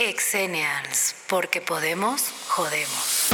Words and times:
Exenials, 0.00 1.16
porque 1.28 1.60
podemos, 1.60 2.22
jodemos. 2.46 3.30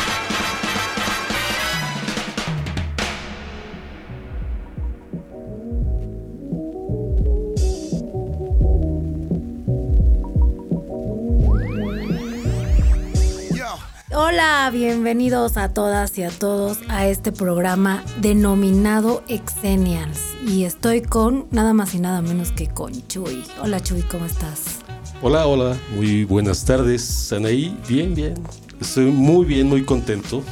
Hola, 14.14 14.70
bienvenidos 14.72 15.58
a 15.58 15.74
todas 15.74 16.16
y 16.16 16.22
a 16.22 16.30
todos 16.30 16.78
a 16.88 17.06
este 17.06 17.30
programa 17.30 18.02
denominado 18.22 19.22
Exenials. 19.28 20.18
Y 20.46 20.64
estoy 20.64 21.02
con 21.02 21.46
nada 21.50 21.74
más 21.74 21.92
y 21.94 22.00
nada 22.00 22.22
menos 22.22 22.52
que 22.52 22.68
con 22.68 23.06
Chuy. 23.06 23.44
Hola 23.60 23.80
Chuy, 23.80 24.00
¿cómo 24.00 24.24
estás? 24.24 24.83
Hola, 25.22 25.46
hola, 25.46 25.76
muy 25.94 26.24
buenas 26.24 26.64
tardes, 26.64 27.32
Anaí. 27.32 27.76
Bien, 27.88 28.14
bien. 28.14 28.34
Estoy 28.80 29.06
muy 29.06 29.44
bien, 29.46 29.68
muy 29.68 29.84
contento 29.84 30.42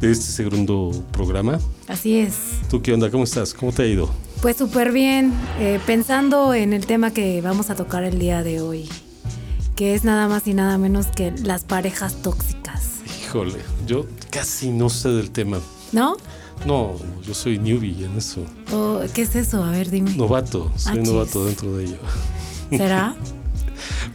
de 0.00 0.12
este 0.12 0.26
segundo 0.26 0.90
programa. 1.12 1.58
Así 1.88 2.18
es. 2.18 2.34
¿Tú 2.70 2.80
qué 2.80 2.92
onda? 2.92 3.10
¿Cómo 3.10 3.24
estás? 3.24 3.52
¿Cómo 3.54 3.72
te 3.72 3.82
ha 3.82 3.86
ido? 3.86 4.08
Pues 4.40 4.56
súper 4.56 4.92
bien, 4.92 5.32
eh, 5.58 5.80
pensando 5.86 6.54
en 6.54 6.72
el 6.72 6.86
tema 6.86 7.10
que 7.12 7.40
vamos 7.40 7.70
a 7.70 7.74
tocar 7.74 8.04
el 8.04 8.18
día 8.18 8.42
de 8.42 8.60
hoy, 8.60 8.88
que 9.74 9.94
es 9.94 10.04
nada 10.04 10.28
más 10.28 10.46
y 10.46 10.54
nada 10.54 10.76
menos 10.78 11.06
que 11.06 11.32
las 11.42 11.64
parejas 11.64 12.16
tóxicas. 12.22 13.00
Híjole, 13.24 13.58
yo 13.86 14.06
casi 14.30 14.70
no 14.70 14.90
sé 14.90 15.08
del 15.08 15.30
tema. 15.30 15.58
¿No? 15.92 16.16
No, 16.66 16.94
yo 17.26 17.34
soy 17.34 17.58
newbie 17.58 18.04
en 18.04 18.16
eso. 18.16 18.44
Oh, 18.72 19.00
¿Qué 19.14 19.22
es 19.22 19.34
eso? 19.34 19.64
A 19.64 19.70
ver, 19.70 19.90
dime. 19.90 20.12
Novato, 20.14 20.70
soy 20.76 20.98
Ah, 20.98 21.02
novato 21.02 21.46
dentro 21.46 21.76
de 21.76 21.84
ello. 21.84 21.98
¿Será? 22.70 23.16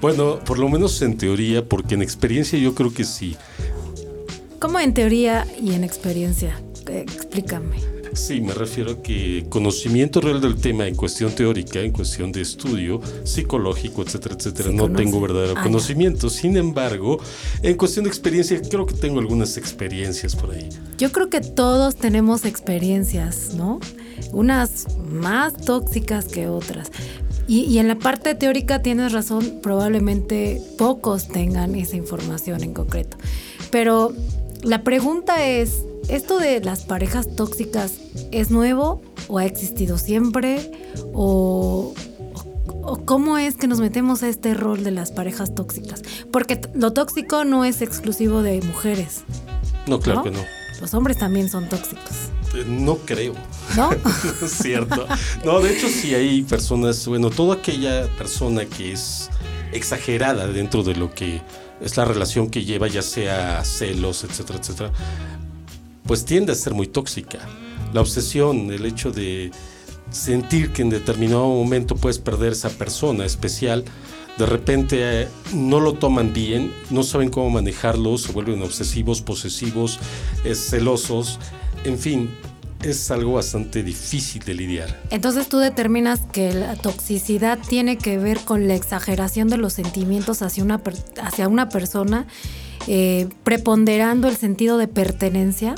Bueno, 0.01 0.39
por 0.39 0.59
lo 0.59 0.69
menos 0.69 1.01
en 1.01 1.17
teoría, 1.17 1.65
porque 1.65 1.95
en 1.95 2.01
experiencia 2.01 2.57
yo 2.59 2.73
creo 2.75 2.93
que 2.93 3.03
sí. 3.03 3.35
¿Cómo 4.59 4.79
en 4.79 4.93
teoría 4.93 5.47
y 5.61 5.73
en 5.73 5.83
experiencia? 5.83 6.59
Explícame. 6.87 7.77
Sí, 8.13 8.41
me 8.41 8.53
refiero 8.55 8.91
a 8.93 9.01
que 9.03 9.45
conocimiento 9.49 10.19
real 10.19 10.41
del 10.41 10.55
tema 10.55 10.87
en 10.87 10.95
cuestión 10.95 11.31
teórica, 11.31 11.79
en 11.79 11.91
cuestión 11.91 12.31
de 12.31 12.41
estudio 12.41 12.99
psicológico, 13.23 14.01
etcétera, 14.01 14.35
etcétera, 14.35 14.69
Sí 14.69 14.75
no 14.75 14.83
conoce. 14.83 15.03
tengo 15.03 15.21
verdadero 15.21 15.53
Ah, 15.55 15.61
conocimiento. 15.63 16.27
Sin 16.31 16.57
embargo, 16.57 17.19
en 17.61 17.77
cuestión 17.77 18.05
de 18.05 18.09
experiencia, 18.09 18.59
creo 18.67 18.87
que 18.87 18.95
tengo 18.95 19.19
algunas 19.19 19.57
experiencias 19.57 20.35
por 20.35 20.51
ahí. 20.51 20.67
Yo 20.97 21.11
creo 21.11 21.29
que 21.29 21.39
todos 21.41 21.95
tenemos 21.97 22.45
experiencias, 22.45 23.53
¿no? 23.53 23.79
Unas 24.33 24.87
más 24.97 25.53
tóxicas 25.55 26.25
que 26.25 26.47
otras. 26.47 26.91
Y, 27.49 27.61
y 27.61 27.79
en 27.79 27.87
la 27.87 27.95
parte 27.95 28.35
teórica 28.35 28.83
tienes 28.83 29.11
razón, 29.11 29.59
probablemente 29.63 30.61
pocos 30.77 31.27
tengan 31.27 31.73
esa 31.73 31.95
información 31.95 32.63
en 32.63 32.75
concreto. 32.75 33.17
Pero 33.71 34.13
la 34.61 34.83
pregunta 34.83 35.43
es, 35.43 35.83
¿esto 36.09 36.37
de 36.37 36.59
las 36.61 36.83
parejas 36.83 37.35
tóxicas 37.35 37.93
es 38.31 38.51
nuevo 38.51 39.01
o 39.27 39.39
ha 39.39 39.45
existido 39.45 39.97
siempre? 39.97 40.71
¿O, 41.11 41.95
o 42.83 43.05
cómo 43.05 43.39
es 43.39 43.55
que 43.55 43.65
nos 43.65 43.79
metemos 43.79 44.21
a 44.21 44.29
este 44.29 44.53
rol 44.53 44.83
de 44.83 44.91
las 44.91 45.11
parejas 45.11 45.55
tóxicas? 45.55 46.03
Porque 46.31 46.61
lo 46.75 46.93
tóxico 46.93 47.45
no 47.45 47.65
es 47.65 47.81
exclusivo 47.81 48.43
de 48.43 48.61
mujeres. 48.61 49.21
No, 49.87 49.99
claro 49.99 50.19
¿No? 50.19 50.23
que 50.23 50.31
no. 50.31 50.58
Los 50.79 50.93
hombres 50.93 51.17
también 51.17 51.49
son 51.49 51.67
tóxicos, 51.67 52.31
Eh, 52.55 52.63
No 52.67 52.97
creo. 52.97 53.33
¿no? 53.75 53.91
es 54.41 54.51
cierto. 54.51 55.07
No, 55.43 55.59
de 55.59 55.75
hecho 55.75 55.87
sí 55.89 56.15
hay 56.15 56.41
personas, 56.43 57.05
bueno, 57.07 57.29
toda 57.29 57.55
aquella 57.55 58.07
persona 58.17 58.65
que 58.65 58.93
es 58.93 59.29
exagerada 59.71 60.47
dentro 60.47 60.83
de 60.83 60.95
lo 60.95 61.13
que 61.13 61.41
es 61.81 61.95
la 61.97 62.05
relación 62.05 62.49
que 62.49 62.63
lleva, 62.65 62.87
ya 62.87 63.01
sea 63.01 63.63
celos, 63.63 64.23
etcétera, 64.23 64.59
etcétera, 64.59 64.91
pues 66.05 66.25
tiende 66.25 66.51
a 66.53 66.55
ser 66.55 66.73
muy 66.73 66.87
tóxica. 66.87 67.39
La 67.93 68.01
obsesión, 68.01 68.71
el 68.71 68.85
hecho 68.85 69.11
de 69.11 69.51
sentir 70.11 70.71
que 70.73 70.81
en 70.81 70.89
determinado 70.89 71.47
momento 71.47 71.95
puedes 71.95 72.17
perder 72.17 72.53
esa 72.53 72.69
persona 72.69 73.25
especial, 73.25 73.85
de 74.39 74.45
repente 74.45 75.23
eh, 75.23 75.27
no 75.53 75.79
lo 75.81 75.93
toman 75.93 76.33
bien, 76.33 76.73
no 76.89 77.03
saben 77.03 77.29
cómo 77.29 77.49
manejarlo, 77.51 78.17
se 78.17 78.31
vuelven 78.31 78.63
obsesivos, 78.63 79.21
posesivos, 79.21 79.99
eh, 80.45 80.55
celosos, 80.55 81.39
en 81.83 81.99
fin, 81.99 82.29
es 82.81 83.11
algo 83.11 83.33
bastante 83.33 83.83
difícil 83.83 84.41
de 84.43 84.53
lidiar. 84.53 84.97
Entonces 85.11 85.49
tú 85.49 85.57
determinas 85.57 86.21
que 86.31 86.53
la 86.53 86.75
toxicidad 86.77 87.59
tiene 87.67 87.97
que 87.97 88.17
ver 88.17 88.39
con 88.39 88.69
la 88.69 88.75
exageración 88.75 89.49
de 89.49 89.57
los 89.57 89.73
sentimientos 89.73 90.41
hacia 90.41 90.63
una, 90.63 90.77
per- 90.81 90.95
hacia 91.21 91.49
una 91.49 91.67
persona, 91.67 92.25
eh, 92.87 93.27
preponderando 93.43 94.29
el 94.29 94.37
sentido 94.37 94.77
de 94.77 94.87
pertenencia. 94.87 95.75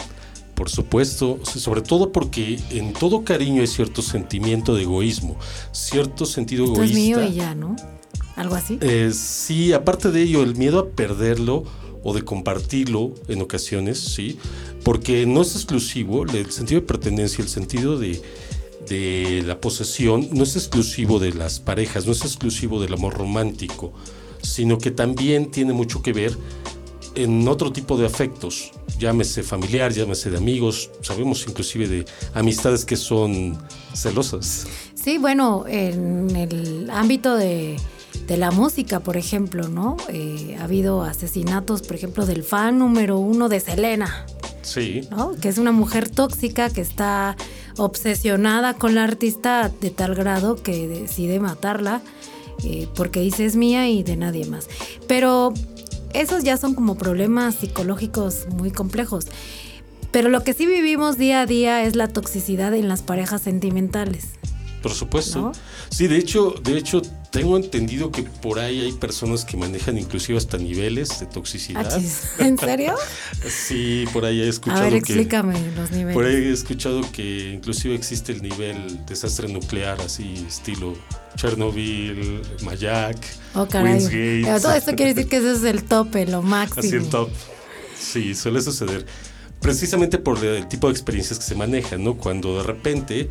Por 0.53 0.69
supuesto, 0.69 1.39
sobre 1.43 1.81
todo 1.81 2.11
porque 2.11 2.59
en 2.69 2.93
todo 2.93 3.23
cariño 3.23 3.61
hay 3.61 3.67
cierto 3.67 4.03
sentimiento 4.03 4.75
de 4.75 4.83
egoísmo, 4.83 5.35
cierto 5.71 6.27
sentido 6.27 6.65
Esto 6.65 6.83
es 6.83 6.91
egoísta. 6.91 7.19
mío 7.21 7.27
y 7.27 7.33
ya, 7.33 7.55
¿no? 7.55 7.75
Algo 8.41 8.55
así. 8.55 8.79
Eh, 8.81 9.11
sí, 9.13 9.71
aparte 9.71 10.09
de 10.09 10.23
ello, 10.23 10.41
el 10.41 10.55
miedo 10.55 10.79
a 10.79 10.89
perderlo 10.89 11.63
o 12.03 12.11
de 12.11 12.23
compartirlo 12.23 13.13
en 13.27 13.39
ocasiones, 13.39 13.99
sí, 13.99 14.39
porque 14.83 15.27
no 15.27 15.43
es 15.43 15.55
exclusivo, 15.55 16.23
el 16.23 16.51
sentido 16.51 16.81
de 16.81 16.87
pertenencia, 16.87 17.43
el 17.43 17.49
sentido 17.49 17.99
de, 17.99 18.19
de 18.89 19.43
la 19.45 19.61
posesión, 19.61 20.27
no 20.31 20.41
es 20.41 20.55
exclusivo 20.55 21.19
de 21.19 21.33
las 21.33 21.59
parejas, 21.59 22.07
no 22.07 22.13
es 22.13 22.21
exclusivo 22.21 22.81
del 22.81 22.93
amor 22.93 23.13
romántico, 23.13 23.93
sino 24.41 24.79
que 24.79 24.89
también 24.89 25.51
tiene 25.51 25.73
mucho 25.73 26.01
que 26.01 26.11
ver 26.11 26.35
en 27.13 27.47
otro 27.47 27.71
tipo 27.71 27.95
de 27.95 28.07
afectos, 28.07 28.71
llámese 28.97 29.43
familiar, 29.43 29.91
llámese 29.91 30.31
de 30.31 30.37
amigos, 30.37 30.89
sabemos 31.01 31.45
inclusive 31.47 31.87
de 31.87 32.05
amistades 32.33 32.85
que 32.85 32.97
son 32.97 33.55
celosas. 33.93 34.65
Sí, 34.95 35.19
bueno, 35.19 35.65
en 35.67 36.35
el 36.35 36.89
ámbito 36.89 37.35
de, 37.35 37.77
de 38.27 38.37
la 38.37 38.51
música, 38.51 38.99
por 38.99 39.17
ejemplo, 39.17 39.67
¿no? 39.67 39.97
Eh, 40.09 40.55
ha 40.59 40.63
habido 40.63 41.03
asesinatos, 41.03 41.81
por 41.81 41.95
ejemplo, 41.95 42.25
del 42.25 42.43
fan 42.43 42.79
número 42.79 43.17
uno 43.19 43.49
de 43.49 43.59
Selena. 43.59 44.25
Sí, 44.61 45.07
¿no? 45.09 45.35
Que 45.35 45.49
es 45.49 45.57
una 45.57 45.71
mujer 45.71 46.09
tóxica 46.09 46.69
que 46.69 46.81
está 46.81 47.35
obsesionada 47.77 48.75
con 48.75 48.95
la 48.95 49.03
artista 49.03 49.71
de 49.81 49.89
tal 49.89 50.15
grado 50.15 50.55
que 50.55 50.87
decide 50.87 51.39
matarla 51.39 52.01
eh, 52.63 52.87
porque 52.95 53.21
dice 53.21 53.45
es 53.45 53.55
mía 53.55 53.89
y 53.89 54.03
de 54.03 54.15
nadie 54.15 54.45
más. 54.45 54.67
Pero 55.07 55.53
esos 56.13 56.43
ya 56.43 56.57
son 56.57 56.75
como 56.75 56.95
problemas 56.95 57.55
psicológicos 57.55 58.47
muy 58.49 58.71
complejos. 58.71 59.25
Pero 60.11 60.29
lo 60.29 60.43
que 60.43 60.53
sí 60.53 60.65
vivimos 60.65 61.17
día 61.17 61.41
a 61.41 61.45
día 61.45 61.83
es 61.83 61.95
la 61.95 62.07
toxicidad 62.07 62.73
en 62.73 62.87
las 62.89 63.01
parejas 63.01 63.41
sentimentales. 63.41 64.27
Por 64.81 64.91
supuesto. 64.91 65.39
¿No? 65.39 65.51
Sí, 65.89 66.07
de 66.07 66.17
hecho, 66.17 66.55
de 66.63 66.77
hecho, 66.77 67.01
tengo 67.29 67.55
entendido 67.55 68.11
que 68.11 68.23
por 68.23 68.59
ahí 68.59 68.81
hay 68.81 68.91
personas 68.93 69.45
que 69.45 69.55
manejan 69.57 69.97
inclusive 69.97 70.37
hasta 70.37 70.57
niveles 70.57 71.19
de 71.19 71.27
toxicidad. 71.27 71.93
Achis, 71.93 72.23
¿En 72.39 72.57
serio? 72.57 72.95
Sí, 73.49 74.05
por 74.11 74.25
ahí 74.25 74.41
he 74.41 74.47
escuchado 74.47 74.83
A 74.83 74.89
ver, 74.89 75.01
que. 75.01 75.15
los 75.15 75.91
niveles. 75.91 76.13
Por 76.13 76.25
ahí 76.25 76.35
he 76.35 76.51
escuchado 76.51 77.01
que 77.11 77.53
inclusive 77.53 77.95
existe 77.95 78.31
el 78.31 78.41
nivel 78.41 79.05
desastre 79.05 79.47
nuclear, 79.47 79.99
así 80.01 80.45
estilo 80.47 80.95
Chernobyl, 81.35 82.41
Mayak, 82.63 83.17
Oh. 83.53 83.67
Pero 83.69 84.61
Todo 84.61 84.73
esto 84.73 84.95
quiere 84.95 85.13
decir 85.13 85.29
que 85.29 85.37
ese 85.37 85.51
es 85.53 85.63
el 85.63 85.83
tope, 85.83 86.25
lo 86.25 86.41
máximo. 86.41 86.79
Así 86.79 86.95
el 86.95 87.09
top. 87.09 87.29
Sí, 87.99 88.33
suele 88.33 88.61
suceder. 88.61 89.05
Precisamente 89.59 90.17
por 90.17 90.43
el 90.43 90.67
tipo 90.67 90.87
de 90.87 90.93
experiencias 90.93 91.37
que 91.39 91.45
se 91.45 91.55
manejan, 91.55 92.03
¿no? 92.03 92.15
Cuando 92.15 92.57
de 92.57 92.63
repente, 92.63 93.29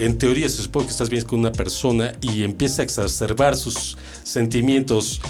en 0.00 0.16
teoría, 0.16 0.48
se 0.48 0.62
supone 0.62 0.86
que 0.86 0.92
estás 0.92 1.10
bien 1.10 1.24
con 1.24 1.40
una 1.40 1.52
persona 1.52 2.14
y 2.22 2.42
empieza 2.42 2.80
a 2.80 2.84
exacerbar 2.84 3.54
sus 3.54 3.98
sentimientos, 4.22 5.20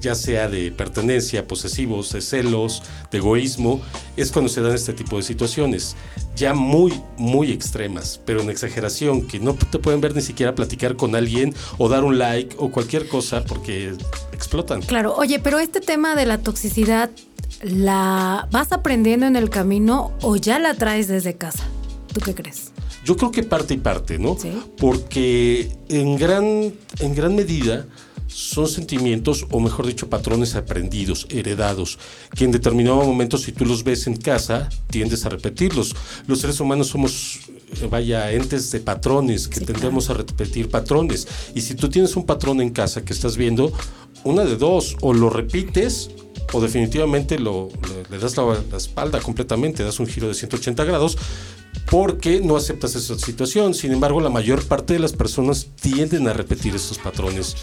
ya 0.00 0.16
sea 0.16 0.48
de 0.48 0.72
pertenencia, 0.72 1.46
posesivos, 1.46 2.12
de 2.12 2.20
celos, 2.20 2.82
de 3.12 3.18
egoísmo, 3.18 3.80
es 4.16 4.32
cuando 4.32 4.48
se 4.48 4.60
dan 4.60 4.74
este 4.74 4.92
tipo 4.92 5.16
de 5.16 5.22
situaciones. 5.22 5.94
Ya 6.34 6.54
muy, 6.54 7.00
muy 7.16 7.52
extremas, 7.52 8.20
pero 8.26 8.42
en 8.42 8.50
exageración, 8.50 9.26
que 9.28 9.38
no 9.38 9.54
te 9.54 9.78
pueden 9.78 10.00
ver 10.00 10.14
ni 10.14 10.22
siquiera 10.22 10.56
platicar 10.56 10.96
con 10.96 11.14
alguien 11.14 11.54
o 11.78 11.88
dar 11.88 12.02
un 12.02 12.18
like 12.18 12.56
o 12.58 12.72
cualquier 12.72 13.06
cosa 13.08 13.44
porque 13.44 13.94
explotan. 14.32 14.82
Claro, 14.82 15.14
oye, 15.14 15.38
pero 15.38 15.60
este 15.60 15.80
tema 15.80 16.16
de 16.16 16.26
la 16.26 16.38
toxicidad, 16.38 17.10
¿la 17.62 18.48
vas 18.50 18.72
aprendiendo 18.72 19.26
en 19.26 19.36
el 19.36 19.50
camino 19.50 20.12
o 20.20 20.34
ya 20.34 20.58
la 20.58 20.74
traes 20.74 21.06
desde 21.06 21.36
casa? 21.36 21.64
¿Tú 22.12 22.20
qué 22.20 22.34
crees? 22.34 22.72
Yo 23.06 23.16
creo 23.16 23.30
que 23.30 23.44
parte 23.44 23.74
y 23.74 23.76
parte, 23.76 24.18
¿no? 24.18 24.36
Sí. 24.36 24.50
Porque 24.76 25.70
en 25.88 26.16
gran, 26.16 26.74
en 26.98 27.14
gran 27.14 27.36
medida 27.36 27.86
son 28.26 28.66
sentimientos, 28.66 29.46
o 29.50 29.60
mejor 29.60 29.86
dicho, 29.86 30.10
patrones 30.10 30.56
aprendidos, 30.56 31.28
heredados, 31.30 32.00
que 32.34 32.44
en 32.44 32.50
determinado 32.50 32.96
momento, 32.96 33.38
si 33.38 33.52
tú 33.52 33.64
los 33.64 33.84
ves 33.84 34.08
en 34.08 34.16
casa, 34.16 34.68
tiendes 34.90 35.24
a 35.24 35.28
repetirlos. 35.28 35.94
Los 36.26 36.40
seres 36.40 36.58
humanos 36.58 36.88
somos, 36.88 37.38
eh, 37.80 37.86
vaya, 37.88 38.32
entes 38.32 38.72
de 38.72 38.80
patrones, 38.80 39.46
que 39.46 39.60
Sí, 39.60 39.66
tendemos 39.66 40.10
a 40.10 40.14
repetir 40.14 40.68
patrones. 40.68 41.28
Y 41.54 41.60
si 41.60 41.76
tú 41.76 41.88
tienes 41.88 42.16
un 42.16 42.26
patrón 42.26 42.60
en 42.60 42.70
casa 42.70 43.04
que 43.04 43.12
estás 43.12 43.36
viendo, 43.36 43.72
una 44.24 44.44
de 44.44 44.56
dos, 44.56 44.96
o 45.00 45.14
lo 45.14 45.30
repites 45.30 46.10
o 46.52 46.60
definitivamente 46.60 47.38
lo, 47.38 47.68
le, 48.10 48.18
das 48.18 48.36
la, 48.36 48.44
la, 48.70 48.76
espalda 48.76 49.20
completamente, 49.20 49.82
das 49.82 49.98
un 49.98 50.06
giro 50.06 50.28
de 50.28 50.34
180 50.34 50.84
grados 50.84 51.16
porque 51.90 52.40
no 52.40 52.56
aceptas 52.56 52.94
esa 52.94 53.18
situación. 53.18 53.74
Sin 53.74 53.92
embargo, 53.92 54.20
la 54.20 54.30
mayor 54.30 54.64
parte 54.64 54.94
de 54.94 54.98
las 54.98 55.12
personas 55.12 55.68
tienden 55.80 56.28
a 56.28 56.32
repetir 56.32 56.74
estos 56.74 56.98
patrones. 56.98 57.56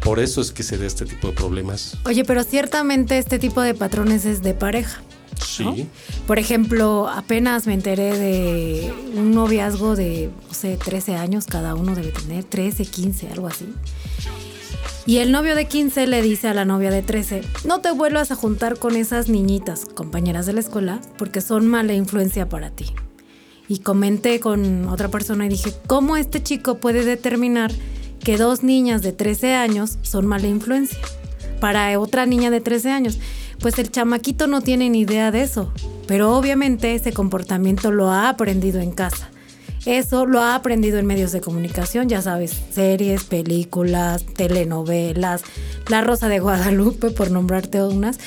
Por 0.00 0.20
eso 0.20 0.40
es 0.40 0.52
que 0.52 0.62
se 0.62 0.78
da 0.78 0.86
este 0.86 1.04
tipo 1.04 1.28
de 1.28 1.32
problemas. 1.32 1.96
Oye, 2.04 2.24
pero 2.24 2.44
ciertamente 2.44 3.18
este 3.18 3.38
tipo 3.38 3.60
de 3.60 3.74
patrones 3.74 4.24
es 4.24 4.42
de 4.42 4.54
pareja. 4.54 5.02
Sí. 5.44 5.88
Por 6.26 6.38
ejemplo, 6.38 7.08
apenas 7.08 7.66
me 7.66 7.74
enteré 7.74 8.16
de 8.16 8.94
un 9.14 9.32
noviazgo 9.32 9.96
de, 9.96 10.30
no 10.48 10.54
sé, 10.54 10.76
13 10.76 11.16
años, 11.16 11.46
cada 11.46 11.74
uno 11.74 11.94
debe 11.94 12.10
tener 12.10 12.44
13, 12.44 12.84
15, 12.86 13.28
algo 13.30 13.48
así. 13.48 13.66
Y 15.06 15.18
el 15.18 15.30
novio 15.30 15.54
de 15.54 15.66
15 15.66 16.06
le 16.06 16.20
dice 16.20 16.48
a 16.48 16.54
la 16.54 16.64
novia 16.64 16.90
de 16.90 17.02
13, 17.02 17.42
no 17.64 17.80
te 17.80 17.92
vuelvas 17.92 18.32
a 18.32 18.34
juntar 18.34 18.78
con 18.78 18.96
esas 18.96 19.28
niñitas, 19.28 19.84
compañeras 19.84 20.46
de 20.46 20.52
la 20.52 20.60
escuela, 20.60 21.00
porque 21.16 21.40
son 21.40 21.68
mala 21.68 21.94
influencia 21.94 22.48
para 22.48 22.70
ti. 22.70 22.86
Y 23.68 23.80
comenté 23.80 24.40
con 24.40 24.88
otra 24.88 25.08
persona 25.08 25.46
y 25.46 25.48
dije, 25.48 25.72
¿cómo 25.86 26.16
este 26.16 26.42
chico 26.42 26.76
puede 26.78 27.04
determinar 27.04 27.72
que 28.20 28.36
dos 28.36 28.62
niñas 28.62 29.02
de 29.02 29.12
13 29.12 29.54
años 29.54 29.98
son 30.02 30.26
mala 30.26 30.46
influencia 30.46 30.98
para 31.60 31.98
otra 31.98 32.26
niña 32.26 32.50
de 32.50 32.60
13 32.60 32.90
años? 32.90 33.18
Pues 33.60 33.78
el 33.78 33.90
chamaquito 33.90 34.46
no 34.46 34.60
tiene 34.60 34.90
ni 34.90 35.00
idea 35.00 35.30
de 35.30 35.42
eso, 35.42 35.72
pero 36.06 36.36
obviamente 36.36 36.94
ese 36.94 37.12
comportamiento 37.12 37.90
lo 37.90 38.10
ha 38.10 38.28
aprendido 38.28 38.80
en 38.80 38.92
casa. 38.92 39.30
Eso 39.86 40.26
lo 40.26 40.40
ha 40.40 40.56
aprendido 40.56 40.98
en 40.98 41.06
medios 41.06 41.30
de 41.30 41.40
comunicación, 41.40 42.08
ya 42.08 42.20
sabes, 42.20 42.60
series, 42.72 43.22
películas, 43.22 44.26
telenovelas, 44.26 45.42
La 45.88 46.00
Rosa 46.00 46.28
de 46.28 46.40
Guadalupe, 46.40 47.10
por 47.10 47.30
nombrarte 47.30 47.80
unas, 47.80 48.18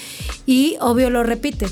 y 0.46 0.78
obvio 0.80 1.10
lo 1.10 1.24
repite. 1.24 1.68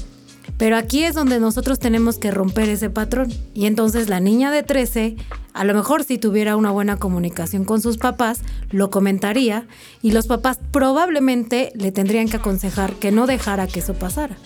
Pero 0.58 0.76
aquí 0.76 1.04
es 1.04 1.14
donde 1.14 1.40
nosotros 1.40 1.80
tenemos 1.80 2.18
que 2.18 2.32
romper 2.32 2.70
ese 2.70 2.90
patrón. 2.90 3.32
Y 3.54 3.66
entonces 3.66 4.10
la 4.10 4.20
niña 4.20 4.52
de 4.52 4.64
13, 4.64 5.16
a 5.54 5.64
lo 5.64 5.74
mejor 5.74 6.04
si 6.04 6.18
tuviera 6.18 6.56
una 6.56 6.72
buena 6.72 6.98
comunicación 6.98 7.64
con 7.64 7.82
sus 7.82 7.98
papás, 7.98 8.42
lo 8.72 8.90
comentaría 8.90 9.68
y 10.02 10.12
los 10.12 10.28
papás 10.28 10.60
probablemente 10.72 11.72
le 11.76 11.92
tendrían 11.92 12.28
que 12.28 12.38
aconsejar 12.38 12.94
que 12.96 13.12
no 13.12 13.28
dejara 13.28 13.68
que 13.68 13.80
eso 13.80 13.94
pasara. 13.94 14.38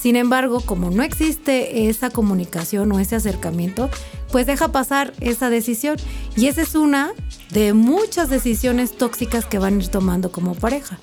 Sin 0.00 0.16
embargo, 0.16 0.60
como 0.60 0.90
no 0.90 1.02
existe 1.02 1.88
esa 1.88 2.10
comunicación 2.10 2.90
o 2.92 3.00
ese 3.00 3.16
acercamiento, 3.16 3.90
pues 4.32 4.46
deja 4.46 4.68
pasar 4.68 5.12
esa 5.20 5.50
decisión. 5.50 5.96
Y 6.36 6.46
esa 6.46 6.62
es 6.62 6.74
una 6.74 7.12
de 7.50 7.74
muchas 7.74 8.30
decisiones 8.30 8.96
tóxicas 8.96 9.44
que 9.44 9.58
van 9.58 9.74
a 9.74 9.82
ir 9.82 9.88
tomando 9.88 10.32
como 10.32 10.54
pareja. 10.54 10.98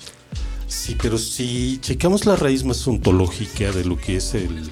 Sí, 0.68 0.96
pero 1.00 1.16
si 1.16 1.78
checamos 1.80 2.26
la 2.26 2.36
raíz 2.36 2.62
más 2.62 2.86
ontológica 2.86 3.72
de 3.72 3.84
lo 3.86 3.96
que 3.96 4.16
es 4.16 4.34
el, 4.34 4.70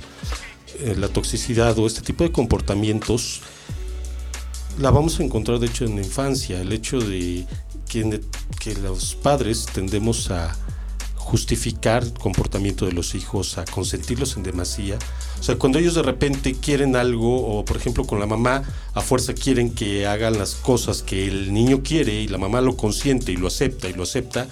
la 0.97 1.09
toxicidad 1.09 1.79
o 1.79 1.87
este 1.87 2.03
tipo 2.03 2.23
de 2.23 2.31
comportamientos, 2.31 3.41
la 4.79 4.91
vamos 4.91 5.19
a 5.19 5.25
encontrar 5.25 5.59
de 5.59 5.67
hecho 5.67 5.87
en 5.87 5.97
la 5.97 6.03
infancia, 6.03 6.61
el 6.61 6.73
hecho 6.73 7.01
de 7.01 7.47
que, 7.89 8.21
que 8.61 8.75
los 8.75 9.15
padres 9.15 9.67
tendemos 9.73 10.31
a 10.31 10.55
justificar 11.27 12.05
el 12.05 12.13
comportamiento 12.13 12.87
de 12.87 12.93
los 12.93 13.15
hijos, 13.15 13.59
a 13.59 13.65
consentirlos 13.65 14.37
en 14.37 14.45
demasía. 14.45 14.99
O 15.41 15.43
sea, 15.43 15.57
cuando 15.57 15.79
ellos 15.79 15.95
de 15.95 16.03
repente 16.03 16.55
quieren 16.55 16.95
algo, 16.95 17.59
o 17.59 17.65
por 17.65 17.79
ejemplo 17.79 18.05
con 18.05 18.21
la 18.21 18.27
mamá, 18.27 18.63
a 18.95 19.01
fuerza 19.01 19.35
quieren 19.35 19.75
que 19.75 20.07
hagan 20.07 20.39
las 20.39 20.55
cosas 20.55 21.03
que 21.03 21.27
el 21.27 21.53
niño 21.53 21.83
quiere 21.83 22.21
y 22.21 22.29
la 22.29 22.39
mamá 22.39 22.61
lo 22.61 22.77
consiente 22.77 23.33
y 23.33 23.37
lo 23.37 23.49
acepta 23.49 23.89
y 23.89 23.95
lo 23.95 24.05
acepta, 24.05 24.47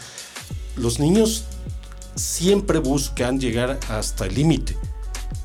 los 0.76 0.98
niños 0.98 1.44
siempre 2.14 2.78
buscan 2.78 3.40
llegar 3.40 3.78
hasta 3.88 4.26
el 4.26 4.34
límite. 4.34 4.76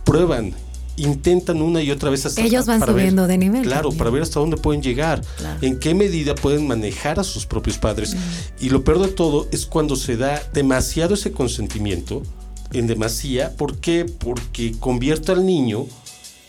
Prueban, 0.04 0.54
intentan 0.98 1.62
una 1.62 1.81
y 1.81 1.92
otra 1.92 2.10
vez 2.10 2.26
hasta 2.26 2.42
Ellos 2.42 2.66
van 2.66 2.86
subiendo 2.86 3.28
de 3.28 3.38
nivel. 3.38 3.64
Claro, 3.64 3.92
para 3.92 4.10
ver 4.10 4.22
hasta 4.22 4.40
dónde 4.40 4.58
pueden 4.58 4.81
llegar, 4.81 5.22
en 5.62 5.80
qué 5.80 5.94
medida 5.94 6.36
pueden 6.36 6.68
manejar 6.68 7.20
a 7.20 7.24
sus 7.24 7.46
propios 7.46 7.78
padres. 7.78 8.16
Y 8.60 8.70
lo 8.70 8.84
peor 8.84 9.00
de 9.00 9.10
todo 9.10 9.48
es 9.52 9.66
cuando 9.66 9.96
se 9.96 10.18
da 10.18 10.42
demasiado 10.54 11.14
ese 11.14 11.32
consentimiento, 11.32 12.24
en 12.72 12.88
demasía. 12.88 13.56
¿Por 13.56 13.78
qué? 13.78 14.06
Porque 14.06 14.75
convierte 14.80 15.32
al 15.32 15.46
niño 15.46 15.86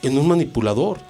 en 0.02 0.18
un 0.18 0.28
manipulador 0.28 1.09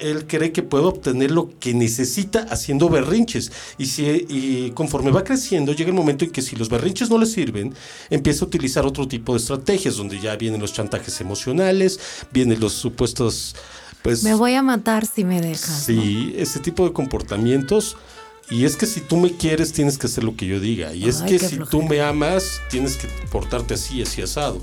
él 0.00 0.26
cree 0.26 0.52
que 0.52 0.62
puede 0.62 0.84
obtener 0.84 1.30
lo 1.30 1.50
que 1.58 1.74
necesita 1.74 2.46
haciendo 2.50 2.88
berrinches. 2.88 3.52
Y, 3.76 3.86
si, 3.86 4.72
conforme 4.74 5.10
va 5.10 5.24
creciendo, 5.24 5.72
llega 5.72 5.90
el 5.90 5.96
momento 5.96 6.24
en 6.24 6.30
que 6.30 6.42
si 6.42 6.56
los 6.56 6.68
berrinches 6.68 7.10
no 7.10 7.18
le 7.18 7.26
sirven, 7.26 7.74
empieza 8.10 8.44
a 8.44 8.48
utilizar 8.48 8.86
otro 8.86 9.06
tipo 9.06 9.34
de 9.34 9.38
estrategias, 9.38 9.96
donde 9.96 10.20
ya 10.20 10.36
vienen 10.36 10.60
los 10.60 10.72
chantajes 10.72 11.20
emocionales, 11.20 12.00
vienen 12.32 12.60
los 12.60 12.72
supuestos... 12.72 13.54
Pues, 14.02 14.22
me 14.22 14.34
voy 14.34 14.54
a 14.54 14.62
matar 14.62 15.06
si 15.06 15.24
me 15.24 15.40
dejas. 15.40 15.84
Sí, 15.84 16.32
ese 16.36 16.60
tipo 16.60 16.86
de 16.86 16.92
comportamientos. 16.92 17.96
Y 18.48 18.64
es 18.64 18.76
que 18.76 18.86
si 18.86 19.00
tú 19.00 19.16
me 19.18 19.36
quieres, 19.36 19.72
tienes 19.72 19.98
que 19.98 20.06
hacer 20.06 20.24
lo 20.24 20.34
que 20.34 20.46
yo 20.46 20.60
diga. 20.60 20.94
Y 20.94 21.08
es 21.08 21.20
que 21.20 21.38
si 21.38 21.58
tú 21.58 21.82
me 21.82 22.00
amas, 22.00 22.60
tienes 22.70 22.96
que 22.96 23.08
portarte 23.30 23.74
así, 23.74 24.00
así 24.00 24.22
asado. 24.22 24.62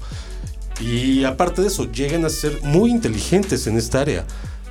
Y 0.81 1.25
aparte 1.25 1.61
de 1.61 1.67
eso, 1.67 1.91
llegan 1.91 2.25
a 2.25 2.29
ser 2.29 2.59
muy 2.63 2.89
inteligentes 2.89 3.67
en 3.67 3.77
esta 3.77 4.01
área 4.01 4.25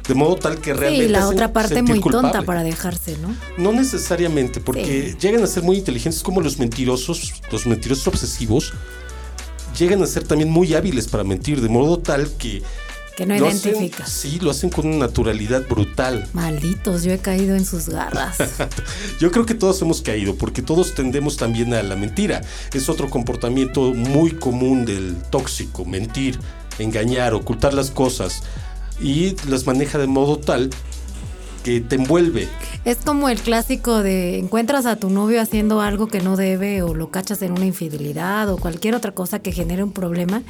de 0.06 0.14
modo 0.14 0.36
tal 0.36 0.60
que 0.60 0.74
realmente. 0.74 1.06
Sí, 1.06 1.12
la 1.12 1.28
otra 1.28 1.52
parte 1.52 1.82
muy 1.82 2.00
tonta 2.00 2.42
para 2.42 2.62
dejarse, 2.62 3.16
¿no? 3.18 3.34
No 3.56 3.72
necesariamente, 3.72 4.60
porque 4.60 5.16
llegan 5.18 5.42
a 5.42 5.46
ser 5.46 5.62
muy 5.62 5.76
inteligentes 5.76 6.22
como 6.22 6.40
los 6.40 6.58
mentirosos, 6.58 7.34
los 7.50 7.66
mentirosos 7.66 8.06
obsesivos, 8.08 8.72
llegan 9.78 10.02
a 10.02 10.06
ser 10.06 10.24
también 10.24 10.50
muy 10.50 10.74
hábiles 10.74 11.08
para 11.08 11.24
mentir, 11.24 11.60
de 11.60 11.68
modo 11.68 11.98
tal 11.98 12.30
que. 12.36 12.62
Que 13.16 13.26
no 13.26 13.36
identifica. 13.36 14.04
sí, 14.06 14.40
lo 14.40 14.50
hacen 14.50 14.70
con 14.70 14.88
una 14.88 15.06
naturalidad 15.06 15.62
brutal. 15.68 16.28
Malditos, 16.32 17.04
yo 17.04 17.12
he 17.12 17.18
caído 17.18 17.54
en 17.54 17.64
sus 17.64 17.88
garras. 17.88 18.38
yo 19.20 19.30
creo 19.30 19.46
que 19.46 19.54
todos 19.54 19.80
hemos 19.82 20.02
caído, 20.02 20.34
porque 20.34 20.62
todos 20.62 20.96
tendemos 20.96 21.36
también 21.36 21.74
a 21.74 21.84
la 21.84 21.94
mentira. 21.94 22.40
Es 22.72 22.88
otro 22.88 23.08
comportamiento 23.08 23.94
muy 23.94 24.32
común 24.32 24.84
del 24.84 25.14
tóxico, 25.30 25.84
mentir, 25.84 26.40
engañar, 26.80 27.34
ocultar 27.34 27.72
las 27.72 27.92
cosas 27.92 28.42
y 29.00 29.37
las 29.49 29.67
maneja 29.67 29.99
de 29.99 30.06
modo 30.06 30.38
tal 30.38 30.70
que 31.64 31.81
te 31.81 31.96
envuelve. 31.96 32.46
Es 32.85 32.99
como 32.99 33.29
el 33.31 33.41
clásico 33.41 34.02
de 34.02 34.38
encuentras 34.38 34.85
a 34.85 34.96
tu 34.96 35.08
novio 35.08 35.41
haciendo 35.41 35.81
algo 35.81 36.06
que 36.06 36.20
no 36.20 36.37
debe 36.37 36.82
o 36.82 36.94
lo 36.94 37.11
cachas 37.11 37.41
en 37.43 37.52
una 37.52 37.64
infidelidad 37.64 38.50
o 38.50 38.58
cualquier 38.58 38.94
otra 38.94 39.12
cosa 39.12 39.38
que 39.38 39.50
genere 39.50 39.82
un 39.82 39.93
problema. 39.93 40.43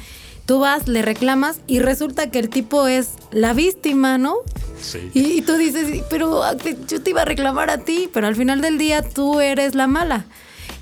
Tú 0.45 0.59
vas, 0.59 0.87
le 0.87 1.01
reclamas 1.01 1.59
y 1.65 1.79
resulta 1.79 2.29
que 2.29 2.37
el 2.37 2.49
tipo 2.49 2.87
es 2.87 3.11
la 3.31 3.53
víctima, 3.53 4.17
¿no? 4.17 4.35
Sí. 4.79 5.09
Y, 5.13 5.41
tú 5.41 5.53
dices, 5.57 6.03
pero 6.09 6.43
ah, 6.43 6.55
yo 6.87 7.01
te 7.01 7.09
iba 7.09 7.23
a 7.23 7.25
reclamar 7.25 7.71
a 7.71 7.79
ti, 7.79 8.09
pero 8.13 8.27
al 8.27 8.35
final 8.35 8.61
del 8.61 8.77
día 8.77 9.01
tú 9.01 9.39
eres 9.39 9.73
la 9.73 9.87
mala. 9.87 10.25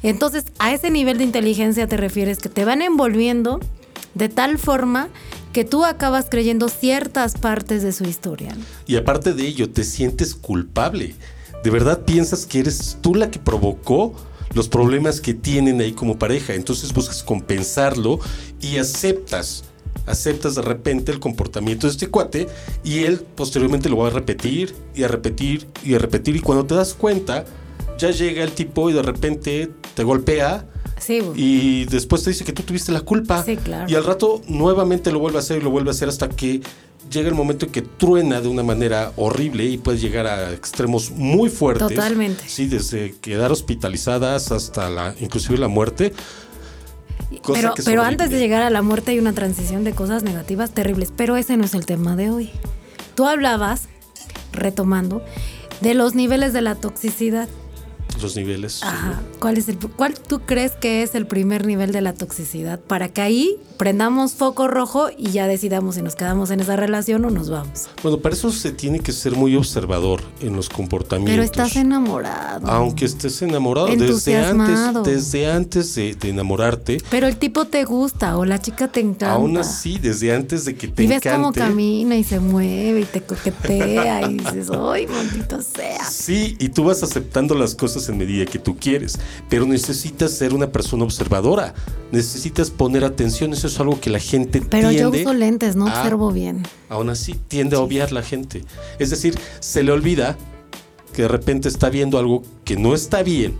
Entonces, 0.01 0.45
a 0.59 0.73
ese 0.73 0.89
nivel 0.89 1.17
de 1.17 1.23
inteligencia 1.23 1.87
te 1.87 1.95
refieres 1.95 2.39
que 2.39 2.49
te 2.49 2.65
van 2.65 2.81
envolviendo 2.81 3.61
de 4.15 4.27
tal 4.27 4.57
forma 4.57 5.07
que 5.53 5.63
tú 5.63 5.85
acabas 5.85 6.25
creyendo 6.29 6.67
ciertas 6.67 7.35
partes 7.35 7.83
de 7.83 7.93
su 7.93 8.03
historia. 8.03 8.57
Y 8.87 8.97
aparte 8.97 9.33
de 9.33 9.47
ello, 9.47 9.69
te 9.69 9.83
sientes 9.83 10.35
culpable. 10.35 11.15
¿De 11.63 11.69
verdad 11.69 12.01
piensas 12.01 12.45
que 12.45 12.59
eres 12.59 12.97
tú 13.01 13.15
la 13.15 13.31
que 13.31 13.39
provocó 13.39 14.13
los 14.53 14.67
problemas 14.67 15.21
que 15.21 15.33
tienen 15.33 15.79
ahí 15.79 15.93
como 15.93 16.19
pareja? 16.19 16.55
Entonces 16.55 16.91
buscas 16.91 17.23
compensarlo 17.23 18.19
y 18.59 18.77
aceptas 18.77 19.63
aceptas 20.05 20.55
de 20.55 20.61
repente 20.63 21.13
el 21.13 21.19
comportamiento 21.19 21.87
de 21.87 21.91
este 21.91 22.07
cuate 22.07 22.47
y 22.83 23.03
él 23.03 23.21
posteriormente 23.35 23.87
lo 23.87 23.97
va 23.97 24.07
a 24.07 24.11
repetir 24.11 24.75
y 24.93 25.03
a 25.03 25.07
repetir 25.07 25.67
y 25.81 25.93
a 25.93 25.99
repetir 25.99 26.35
y 26.35 26.41
cuando 26.41 26.65
te 26.65 26.75
das 26.75 26.93
cuenta 26.93 27.45
ya 27.97 28.11
llega 28.11 28.43
el 28.43 28.51
tipo 28.51 28.89
y 28.89 28.93
de 28.93 29.01
repente 29.01 29.71
te 29.95 30.03
golpea 30.03 30.67
y 31.35 31.85
después 31.85 32.23
te 32.23 32.29
dice 32.29 32.43
que 32.43 32.53
tú 32.53 32.63
tuviste 32.63 32.91
la 32.91 33.01
culpa. 33.01 33.45
Y 33.87 33.95
al 33.95 34.03
rato 34.03 34.41
nuevamente 34.47 35.11
lo 35.11 35.19
vuelve 35.19 35.37
a 35.37 35.41
hacer 35.41 35.59
y 35.59 35.63
lo 35.63 35.69
vuelve 35.69 35.89
a 35.89 35.91
hacer 35.91 36.09
hasta 36.09 36.29
que 36.29 36.61
llega 37.11 37.29
el 37.29 37.35
momento 37.35 37.65
en 37.65 37.71
que 37.71 37.81
truena 37.81 38.41
de 38.41 38.47
una 38.47 38.63
manera 38.63 39.11
horrible 39.17 39.65
y 39.65 39.77
puede 39.77 39.97
llegar 39.97 40.27
a 40.27 40.51
extremos 40.51 41.11
muy 41.11 41.49
fuertes. 41.49 41.87
Totalmente. 41.87 42.43
Sí, 42.47 42.67
desde 42.67 43.15
quedar 43.21 43.51
hospitalizadas 43.51 44.51
hasta 44.51 44.89
la, 44.89 45.15
inclusive 45.19 45.57
la 45.57 45.67
muerte. 45.67 46.13
pero, 47.45 47.73
pero 47.85 48.03
antes 48.03 48.29
de 48.29 48.39
llegar 48.39 48.61
a 48.61 48.69
la 48.69 48.81
muerte 48.81 49.11
hay 49.11 49.19
una 49.19 49.33
transición 49.33 49.83
de 49.83 49.93
cosas 49.93 50.23
negativas 50.23 50.71
terribles, 50.71 51.11
pero 51.15 51.37
ese 51.37 51.57
no 51.57 51.65
es 51.65 51.73
el 51.73 51.85
tema 51.85 52.15
de 52.15 52.29
hoy. 52.29 52.51
Tú 53.15 53.27
hablabas, 53.27 53.89
retomando, 54.51 55.23
de 55.81 55.93
los 55.93 56.15
niveles 56.15 56.53
de 56.53 56.61
la 56.61 56.75
toxicidad. 56.75 57.47
Los 58.21 58.35
niveles. 58.35 58.81
Ajá. 58.83 59.21
¿Cuál, 59.39 59.57
es 59.57 59.67
el, 59.69 59.77
¿Cuál 59.77 60.13
tú 60.15 60.41
crees 60.41 60.73
que 60.73 61.03
es 61.03 61.15
el 61.15 61.27
primer 61.27 61.65
nivel 61.65 61.91
de 61.91 62.01
la 62.01 62.13
toxicidad? 62.13 62.79
Para 62.79 63.09
que 63.09 63.21
ahí 63.21 63.57
prendamos 63.77 64.33
foco 64.33 64.67
rojo 64.67 65.09
y 65.17 65.31
ya 65.31 65.47
decidamos 65.47 65.95
si 65.95 66.01
nos 66.01 66.15
quedamos 66.15 66.51
en 66.51 66.59
esa 66.59 66.75
relación 66.75 67.25
o 67.25 67.29
nos 67.29 67.49
vamos. 67.49 67.89
Bueno, 68.01 68.19
para 68.19 68.35
eso 68.35 68.51
se 68.51 68.71
tiene 68.71 68.99
que 68.99 69.11
ser 69.11 69.35
muy 69.35 69.55
observador 69.55 70.21
en 70.41 70.55
los 70.55 70.69
comportamientos. 70.69 71.33
Pero 71.33 71.43
estás 71.43 71.75
enamorado. 71.75 72.67
Aunque 72.67 73.05
estés 73.05 73.41
enamorado 73.41 73.87
desde 73.87 74.37
antes, 74.37 75.03
desde 75.03 75.51
antes 75.51 75.95
de, 75.95 76.15
enamorarte. 76.23 76.99
Pero 77.09 77.27
el 77.27 77.37
tipo 77.37 77.65
te 77.65 77.83
gusta 77.83 78.37
o 78.37 78.45
la 78.45 78.59
chica 78.59 78.87
te 78.87 78.99
encanta. 78.99 79.33
Aún 79.33 79.57
así, 79.57 79.97
desde 79.99 80.33
antes 80.33 80.65
de 80.65 80.75
que 80.75 80.87
te 80.87 81.03
y 81.03 81.07
ves 81.07 81.21
cómo 81.21 81.51
camina 81.51 82.15
y 82.15 82.23
se 82.23 82.39
mueve 82.39 83.01
y 83.01 83.05
te 83.05 83.21
coquetea 83.21 84.29
y 84.29 84.37
dices, 84.37 84.69
¡ay, 84.69 85.07
maldito 85.07 85.61
sea! 85.61 86.05
Sí, 86.09 86.55
y 86.59 86.69
tú 86.69 86.85
vas 86.85 87.03
aceptando 87.03 87.55
las 87.55 87.75
cosas 87.75 88.02
en 88.09 88.17
medida 88.17 88.45
que 88.45 88.59
tú 88.59 88.77
quieres, 88.77 89.19
pero 89.49 89.65
necesitas 89.65 90.31
ser 90.31 90.53
una 90.53 90.71
persona 90.71 91.03
observadora, 91.03 91.73
necesitas 92.11 92.69
poner 92.69 93.03
atención, 93.03 93.53
eso 93.53 93.67
es 93.67 93.79
algo 93.79 93.99
que 93.99 94.09
la 94.09 94.19
gente 94.19 94.61
pero 94.61 94.89
tiende 94.89 94.97
Pero 94.97 95.13
yo 95.13 95.21
uso 95.21 95.33
lentes, 95.33 95.75
no 95.75 95.85
observo 95.85 96.31
bien. 96.31 96.63
Aún 96.89 97.09
así, 97.09 97.35
tiende 97.47 97.75
a 97.75 97.79
obviar 97.79 98.11
la 98.11 98.21
gente. 98.21 98.63
Es 98.99 99.09
decir, 99.09 99.37
se 99.59 99.83
le 99.83 99.91
olvida 99.91 100.37
que 101.13 101.23
de 101.23 101.27
repente 101.27 101.69
está 101.69 101.89
viendo 101.89 102.17
algo 102.17 102.43
que 102.65 102.75
no 102.75 102.93
está 102.93 103.23
bien, 103.23 103.55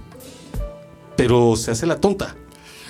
pero 1.15 1.55
se 1.55 1.71
hace 1.71 1.85
la 1.85 2.00
tonta. 2.00 2.35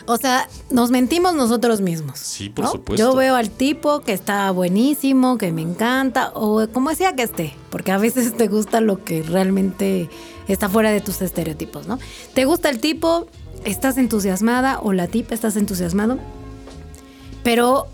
O 0.06 0.18
sea, 0.18 0.50
nos 0.70 0.92
mentimos 0.92 1.34
nosotros 1.34 1.80
mismos. 1.80 2.20
Sí, 2.20 2.50
por 2.50 2.68
supuesto. 2.68 2.96
Yo 2.96 3.16
veo 3.16 3.36
al 3.36 3.50
tipo 3.50 4.02
que 4.02 4.12
está 4.12 4.52
buenísimo, 4.52 5.38
que 5.38 5.52
me 5.52 5.62
encanta, 5.62 6.32
o 6.36 6.68
como 6.68 6.94
sea 6.94 7.16
que 7.16 7.24
esté, 7.24 7.54
porque 7.70 7.92
a 7.92 7.98
veces 7.98 8.36
te 8.36 8.48
gusta 8.48 8.82
lo 8.82 9.04
que 9.04 9.24
realmente 9.24 10.10
está 10.48 10.70
fuera 10.70 10.92
de 10.92 11.02
tus 11.02 11.22
estereotipos, 11.22 11.88
¿no? 11.88 12.00
Te 12.34 12.46
gusta 12.46 12.70
el 12.70 12.80
tipo, 12.80 13.28
estás 13.66 13.98
entusiasmada, 13.98 14.80
o 14.80 14.94
la 14.94 15.08
tipa 15.08 15.34
estás 15.36 15.56
entusiasmado, 15.56 16.20
pero 17.44 17.88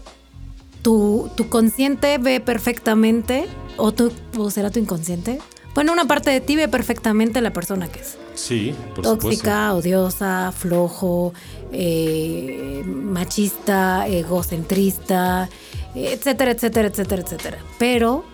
tu, 0.81 1.29
tu 1.35 1.49
consciente 1.49 2.17
ve 2.17 2.39
perfectamente, 2.39 3.47
o, 3.77 3.91
tu, 3.91 4.11
o 4.37 4.51
será 4.51 4.69
tu 4.69 4.79
inconsciente, 4.79 5.39
bueno, 5.75 5.93
una 5.93 6.05
parte 6.05 6.31
de 6.31 6.41
ti 6.41 6.55
ve 6.55 6.67
perfectamente 6.67 7.41
la 7.41 7.53
persona 7.53 7.87
que 7.87 7.99
es. 7.99 8.17
Sí, 8.33 8.73
por 8.95 9.03
Tóxica, 9.03 9.73
odiosa, 9.73 10.51
flojo, 10.51 11.33
eh, 11.71 12.83
machista, 12.85 14.07
egocentrista, 14.07 15.49
etcétera, 15.93 16.51
etcétera, 16.51 16.87
etcétera, 16.87 17.21
etcétera. 17.21 17.57
Pero 17.77 18.25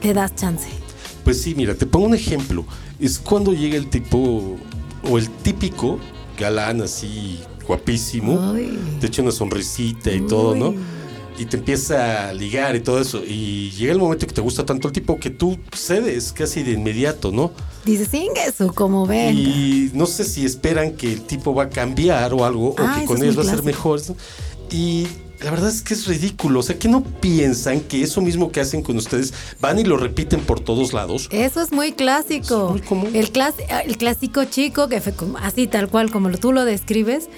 te 0.00 0.12
das 0.12 0.34
chance. 0.34 0.68
Pues 1.24 1.42
sí, 1.42 1.54
mira, 1.54 1.74
te 1.74 1.86
pongo 1.86 2.06
un 2.06 2.14
ejemplo. 2.14 2.64
Es 3.00 3.18
cuando 3.18 3.52
llega 3.52 3.76
el 3.76 3.88
tipo, 3.88 4.56
o 5.08 5.18
el 5.18 5.28
típico 5.28 5.98
galán 6.38 6.82
así 6.82 7.40
guapísimo, 7.66 8.54
te 9.00 9.08
echa 9.08 9.22
una 9.22 9.30
sonrisita 9.30 10.12
y 10.12 10.22
todo, 10.22 10.54
¿no? 10.54 10.74
y 11.38 11.46
te 11.46 11.56
empieza 11.56 12.28
a 12.28 12.34
ligar 12.34 12.74
y 12.74 12.80
todo 12.80 13.00
eso. 13.00 13.22
Y 13.24 13.70
llega 13.70 13.92
el 13.92 13.98
momento 13.98 14.26
que 14.26 14.34
te 14.34 14.40
gusta 14.40 14.66
tanto 14.66 14.88
el 14.88 14.92
tipo 14.92 15.18
que 15.18 15.30
tú 15.30 15.58
cedes 15.72 16.32
casi 16.32 16.62
de 16.62 16.72
inmediato, 16.72 17.30
¿no? 17.30 17.52
Dices, 17.84 18.08
eso, 18.46 18.72
como 18.74 19.06
ven. 19.06 19.36
Y 19.36 19.90
no 19.94 20.06
sé 20.06 20.24
si 20.24 20.44
esperan 20.44 20.92
que 20.92 21.12
el 21.12 21.22
tipo 21.22 21.54
va 21.54 21.64
a 21.64 21.68
cambiar 21.70 22.34
o 22.34 22.44
algo, 22.44 22.70
o 22.70 22.74
que 22.74 23.04
con 23.06 23.22
ellos 23.22 23.38
va 23.38 23.42
a 23.42 23.54
ser 23.54 23.62
mejor. 23.62 24.00
Y 24.70 25.06
la 25.40 25.50
verdad 25.50 25.68
es 25.68 25.82
que 25.82 25.94
es 25.94 26.06
ridículo. 26.06 26.60
O 26.60 26.62
sea, 26.62 26.78
que 26.78 26.88
no 26.88 27.02
piensan 27.02 27.80
que 27.80 28.02
eso 28.02 28.20
mismo 28.20 28.50
que 28.50 28.60
hacen 28.60 28.82
con 28.82 28.96
ustedes 28.96 29.32
van 29.60 29.78
y 29.78 29.84
lo 29.84 29.96
repiten 29.96 30.40
por 30.40 30.60
todos 30.60 30.92
lados. 30.92 31.28
Eso 31.30 31.60
es 31.60 31.72
muy 31.72 31.92
clásico. 31.92 32.76
El, 33.12 33.30
el 33.84 33.96
clásico 33.98 34.44
chico, 34.44 34.88
que 34.88 35.00
fue 35.00 35.12
así 35.40 35.66
tal 35.66 35.88
cual 35.88 36.10
como 36.10 36.30
tú 36.32 36.52
lo 36.52 36.64
describes 36.64 37.28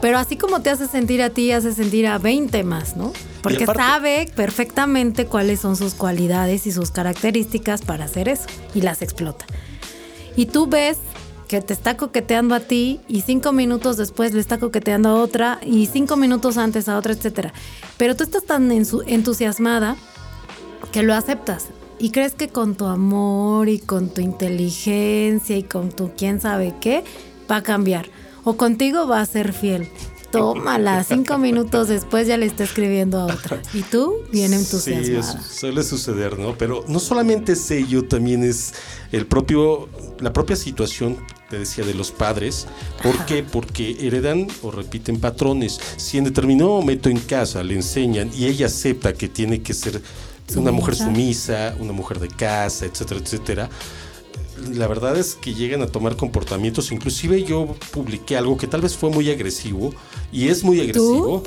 pero 0.00 0.18
así 0.18 0.36
como 0.36 0.60
te 0.62 0.70
hace 0.70 0.86
sentir 0.86 1.22
a 1.22 1.30
ti, 1.30 1.50
hace 1.50 1.74
sentir 1.74 2.06
a 2.06 2.18
20 2.18 2.62
más, 2.62 2.96
¿no? 2.96 3.12
Porque 3.42 3.66
sabe 3.66 4.30
perfectamente 4.34 5.26
cuáles 5.26 5.60
son 5.60 5.76
sus 5.76 5.94
cualidades 5.94 6.66
y 6.66 6.72
sus 6.72 6.90
características 6.90 7.82
para 7.82 8.04
hacer 8.04 8.28
eso 8.28 8.44
y 8.74 8.82
las 8.82 9.02
explota. 9.02 9.44
Y 10.36 10.46
tú 10.46 10.68
ves 10.68 10.98
que 11.48 11.62
te 11.62 11.72
está 11.72 11.96
coqueteando 11.96 12.54
a 12.54 12.60
ti 12.60 13.00
y 13.08 13.22
cinco 13.22 13.52
minutos 13.52 13.96
después 13.96 14.34
le 14.34 14.40
está 14.40 14.58
coqueteando 14.58 15.08
a 15.08 15.14
otra 15.14 15.58
y 15.64 15.86
cinco 15.86 16.16
minutos 16.16 16.58
antes 16.58 16.88
a 16.88 16.98
otra, 16.98 17.14
etcétera. 17.14 17.52
Pero 17.96 18.14
tú 18.14 18.22
estás 18.22 18.44
tan 18.44 18.70
entusiasmada 18.70 19.96
que 20.92 21.02
lo 21.02 21.14
aceptas 21.14 21.68
y 21.98 22.10
crees 22.10 22.34
que 22.34 22.48
con 22.48 22.76
tu 22.76 22.86
amor 22.86 23.68
y 23.68 23.78
con 23.78 24.10
tu 24.10 24.20
inteligencia 24.20 25.56
y 25.56 25.62
con 25.62 25.90
tu 25.90 26.12
quién 26.16 26.40
sabe 26.40 26.74
qué 26.80 27.02
va 27.50 27.56
a 27.56 27.62
cambiar 27.62 28.06
o 28.44 28.56
contigo 28.56 29.08
va 29.08 29.20
a 29.20 29.26
ser 29.26 29.52
fiel. 29.52 29.88
Tómala, 30.30 31.02
cinco 31.04 31.38
minutos 31.38 31.88
después 31.88 32.26
ya 32.26 32.36
le 32.36 32.44
está 32.44 32.64
escribiendo 32.64 33.18
a 33.18 33.24
otra. 33.24 33.62
Y 33.72 33.80
tú, 33.82 34.16
bien 34.30 34.52
entusiasmada. 34.52 35.22
Sí, 35.22 35.58
suele 35.58 35.82
suceder, 35.82 36.38
¿no? 36.38 36.56
Pero 36.58 36.84
no 36.86 36.98
solamente 36.98 37.52
es 37.52 37.70
ello, 37.70 38.06
también 38.06 38.44
es 38.44 38.74
el 39.12 39.26
propio, 39.26 39.88
la 40.20 40.32
propia 40.32 40.56
situación, 40.56 41.16
te 41.48 41.58
decía, 41.58 41.84
de 41.84 41.94
los 41.94 42.10
padres. 42.10 42.66
¿Por 43.02 43.24
qué? 43.26 43.42
Porque 43.42 43.96
heredan 44.06 44.48
o 44.62 44.70
repiten 44.70 45.18
patrones. 45.20 45.80
Si 45.96 46.18
en 46.18 46.24
determinado 46.24 46.70
momento 46.70 47.08
en 47.08 47.18
casa 47.18 47.62
le 47.62 47.74
enseñan 47.74 48.30
y 48.34 48.46
ella 48.46 48.66
acepta 48.66 49.14
que 49.14 49.28
tiene 49.28 49.62
que 49.62 49.74
ser 49.74 50.00
una 50.56 50.72
mujer 50.72 50.94
sumisa, 50.94 51.74
una 51.78 51.92
mujer 51.92 52.20
de 52.20 52.28
casa, 52.28 52.86
etcétera, 52.86 53.20
etcétera 53.20 53.70
la 54.74 54.86
verdad 54.86 55.16
es 55.16 55.34
que 55.34 55.54
llegan 55.54 55.82
a 55.82 55.86
tomar 55.86 56.16
comportamientos. 56.16 56.92
Inclusive 56.92 57.42
yo 57.44 57.74
publiqué 57.92 58.36
algo 58.36 58.56
que 58.56 58.66
tal 58.66 58.80
vez 58.80 58.96
fue 58.96 59.10
muy 59.10 59.30
agresivo 59.30 59.94
y 60.32 60.48
es 60.48 60.64
muy 60.64 60.80
agresivo. 60.80 61.42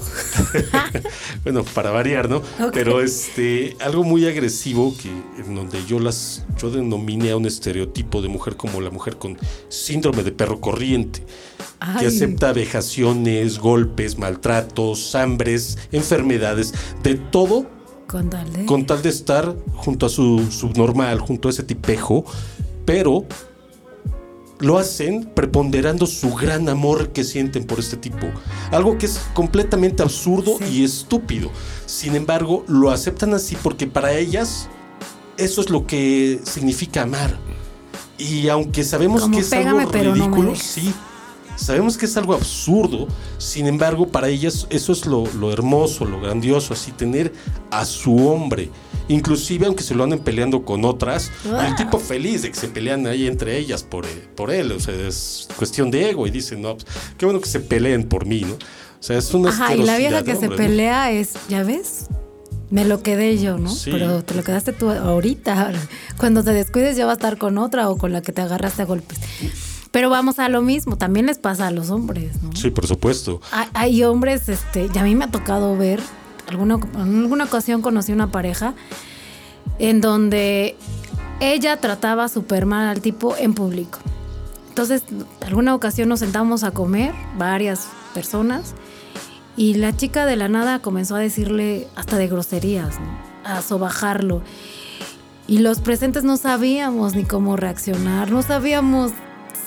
bueno, 1.43 1.63
para 1.63 1.91
variar, 1.91 2.29
¿no? 2.29 2.41
Pero 2.73 3.01
este, 3.01 3.75
algo 3.79 4.03
muy 4.03 4.25
agresivo 4.25 4.95
que 4.95 5.09
en 5.41 5.55
donde 5.55 5.83
yo 5.85 5.99
las, 5.99 6.45
yo 6.59 6.69
denominé 6.69 7.31
a 7.31 7.37
un 7.37 7.45
estereotipo 7.45 8.21
de 8.21 8.29
mujer 8.29 8.55
como 8.55 8.81
la 8.81 8.89
mujer 8.89 9.17
con 9.17 9.37
síndrome 9.69 10.23
de 10.23 10.31
perro 10.31 10.59
corriente, 10.59 11.25
que 11.99 12.07
acepta 12.07 12.53
vejaciones, 12.53 13.59
golpes, 13.59 14.17
maltratos, 14.17 15.15
hambres, 15.15 15.77
enfermedades, 15.91 16.73
de 17.03 17.15
todo 17.15 17.67
con 18.07 18.29
tal, 18.29 18.51
de... 18.51 18.65
con 18.65 18.85
tal 18.85 19.01
de 19.01 19.09
estar 19.09 19.55
junto 19.75 20.05
a 20.05 20.09
su 20.09 20.51
subnormal, 20.51 21.19
junto 21.19 21.47
a 21.47 21.51
ese 21.51 21.63
tipejo, 21.63 22.25
pero 22.85 23.25
lo 24.59 24.77
hacen 24.77 25.25
preponderando 25.25 26.05
su 26.05 26.33
gran 26.35 26.69
amor 26.69 27.09
que 27.09 27.23
sienten 27.23 27.65
por 27.65 27.79
este 27.79 27.97
tipo. 27.97 28.27
Algo 28.71 28.97
que 28.97 29.07
es 29.07 29.19
completamente 29.33 30.03
absurdo 30.03 30.57
y 30.71 30.83
estúpido. 30.83 31.51
Sin 31.87 32.15
embargo, 32.15 32.63
lo 32.67 32.91
aceptan 32.91 33.33
así 33.33 33.57
porque 33.61 33.87
para 33.87 34.13
ellas 34.13 34.69
eso 35.37 35.61
es 35.61 35.69
lo 35.69 35.87
que 35.87 36.39
significa 36.43 37.01
amar. 37.01 37.37
Y 38.17 38.49
aunque 38.49 38.83
sabemos 38.83 39.27
que 39.27 39.39
es 39.39 39.51
algo 39.51 39.91
ridículo, 39.91 40.55
sí, 40.55 40.93
sabemos 41.55 41.97
que 41.97 42.05
es 42.05 42.15
algo 42.17 42.35
absurdo, 42.35 43.07
sin 43.41 43.67
embargo, 43.67 44.07
para 44.07 44.29
ellas 44.29 44.67
eso 44.69 44.91
es 44.91 45.05
lo, 45.05 45.25
lo 45.39 45.51
hermoso, 45.51 46.05
lo 46.05 46.21
grandioso, 46.21 46.73
así 46.73 46.91
tener 46.91 47.33
a 47.69 47.85
su 47.85 48.27
hombre 48.27 48.69
inclusive 49.07 49.65
aunque 49.65 49.83
se 49.83 49.95
lo 49.95 50.03
anden 50.03 50.19
peleando 50.19 50.63
con 50.63 50.85
otras, 50.85 51.31
ah. 51.51 51.67
el 51.67 51.75
tipo 51.75 51.99
feliz 51.99 52.43
de 52.43 52.49
que 52.49 52.55
se 52.57 52.67
pelean 52.67 53.07
ahí 53.07 53.27
entre 53.27 53.57
ellas 53.57 53.83
por, 53.83 54.05
eh, 54.05 54.29
por 54.35 54.51
él, 54.51 54.71
o 54.71 54.79
sea, 54.79 54.95
es 54.95 55.47
cuestión 55.57 55.91
de 55.91 56.09
ego 56.09 56.27
y 56.27 56.31
dicen, 56.31 56.61
no, 56.61 56.75
pues, 56.75 56.85
qué 57.17 57.25
bueno 57.25 57.41
que 57.41 57.49
se 57.49 57.59
peleen 57.59 58.07
por 58.07 58.25
mí, 58.25 58.41
¿no? 58.41 58.53
O 58.53 59.03
sea, 59.03 59.17
es 59.17 59.33
una 59.33 59.49
Ajá, 59.49 59.75
y 59.75 59.83
la 59.83 59.97
vieja 59.97 60.23
que 60.23 60.35
se 60.35 60.47
pelea 60.49 61.11
es, 61.11 61.33
¿ya 61.49 61.63
ves? 61.63 62.05
Me 62.69 62.85
lo 62.85 63.01
quedé 63.01 63.37
yo, 63.37 63.57
¿no? 63.57 63.73
Pero 63.85 64.23
te 64.23 64.35
lo 64.35 64.43
quedaste 64.43 64.71
tú 64.71 64.91
ahorita. 64.91 65.73
Cuando 66.17 66.43
te 66.43 66.53
descuides 66.53 66.95
ya 66.95 67.05
va 67.05 67.11
a 67.11 67.15
estar 67.15 67.37
con 67.37 67.57
otra 67.57 67.89
o 67.89 67.97
con 67.97 68.13
la 68.13 68.21
que 68.21 68.31
te 68.31 68.41
agarraste 68.41 68.83
a 68.83 68.85
golpes. 68.85 69.17
Pero 69.91 70.09
vamos 70.09 70.39
a 70.39 70.47
lo 70.47 70.61
mismo, 70.61 70.97
también 70.97 71.25
les 71.25 71.37
pasa 71.37 71.67
a 71.67 71.71
los 71.71 71.89
hombres, 71.89 72.41
¿no? 72.41 72.55
Sí, 72.55 72.71
por 72.71 72.87
supuesto. 72.87 73.41
Hay, 73.51 73.67
hay 73.73 74.03
hombres, 74.03 74.47
este, 74.47 74.89
y 74.93 74.97
a 74.97 75.03
mí 75.03 75.15
me 75.15 75.25
ha 75.25 75.31
tocado 75.31 75.77
ver 75.77 75.99
alguna, 76.47 76.79
en 76.95 77.19
alguna 77.21 77.43
ocasión 77.43 77.81
conocí 77.81 78.11
una 78.11 78.31
pareja 78.31 78.73
en 79.79 80.01
donde 80.01 80.75
ella 81.39 81.77
trataba 81.77 82.29
súper 82.29 82.65
mal 82.65 82.87
al 82.87 83.01
tipo 83.01 83.35
en 83.35 83.53
público. 83.53 83.99
Entonces, 84.69 85.03
alguna 85.45 85.75
ocasión 85.75 86.07
nos 86.07 86.19
sentamos 86.19 86.63
a 86.63 86.71
comer, 86.71 87.13
varias 87.37 87.87
personas, 88.13 88.73
y 89.57 89.73
la 89.73 89.95
chica 89.95 90.25
de 90.25 90.37
la 90.37 90.47
nada 90.47 90.79
comenzó 90.79 91.15
a 91.15 91.19
decirle 91.19 91.87
hasta 91.95 92.17
de 92.17 92.27
groserías, 92.27 92.95
a 93.43 93.61
sobajarlo. 93.61 94.41
Y 95.47 95.57
los 95.57 95.81
presentes 95.81 96.23
no 96.23 96.37
sabíamos 96.37 97.15
ni 97.15 97.25
cómo 97.25 97.57
reaccionar, 97.57 98.31
no 98.31 98.41
sabíamos 98.43 99.11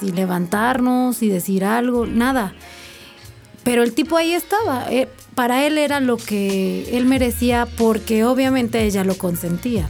si 0.01 0.13
levantarnos, 0.13 1.17
si 1.17 1.29
decir 1.29 1.65
algo, 1.65 2.07
nada. 2.07 2.55
Pero 3.65 3.83
el 3.83 3.95
tipo 3.95 4.17
ahí 4.17 4.33
estaba. 4.33 4.87
Eh, 4.91 5.09
para 5.35 5.67
él 5.67 5.79
era 5.79 6.01
lo 6.01 6.17
que 6.17 6.97
él 6.97 7.07
merecía 7.07 7.67
porque 7.77 8.25
obviamente 8.25 8.85
ella 8.85 9.05
lo 9.05 9.17
consentía. 9.17 9.89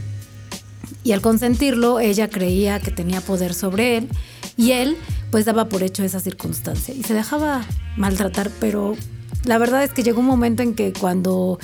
Y 1.03 1.11
al 1.11 1.21
consentirlo, 1.21 1.99
ella 1.99 2.29
creía 2.29 2.79
que 2.79 2.89
tenía 2.89 3.21
poder 3.21 3.53
sobre 3.53 3.97
él 3.97 4.09
Y 4.57 4.71
él 4.71 4.97
pues 5.29 5.45
daba 5.45 5.65
por 5.65 5.83
hecho 5.83 6.03
esa 6.03 6.19
circunstancia 6.19 6.93
y 6.95 7.03
se 7.03 7.13
dejaba 7.13 7.63
maltratar, 7.97 8.49
pero 8.59 8.95
la 9.43 9.57
verdad 9.57 9.83
es 9.83 9.91
que 9.91 10.01
llegó 10.01 10.21
un 10.21 10.25
momento 10.27 10.63
en 10.63 10.73
que 10.75 10.93
cuando 10.93 11.59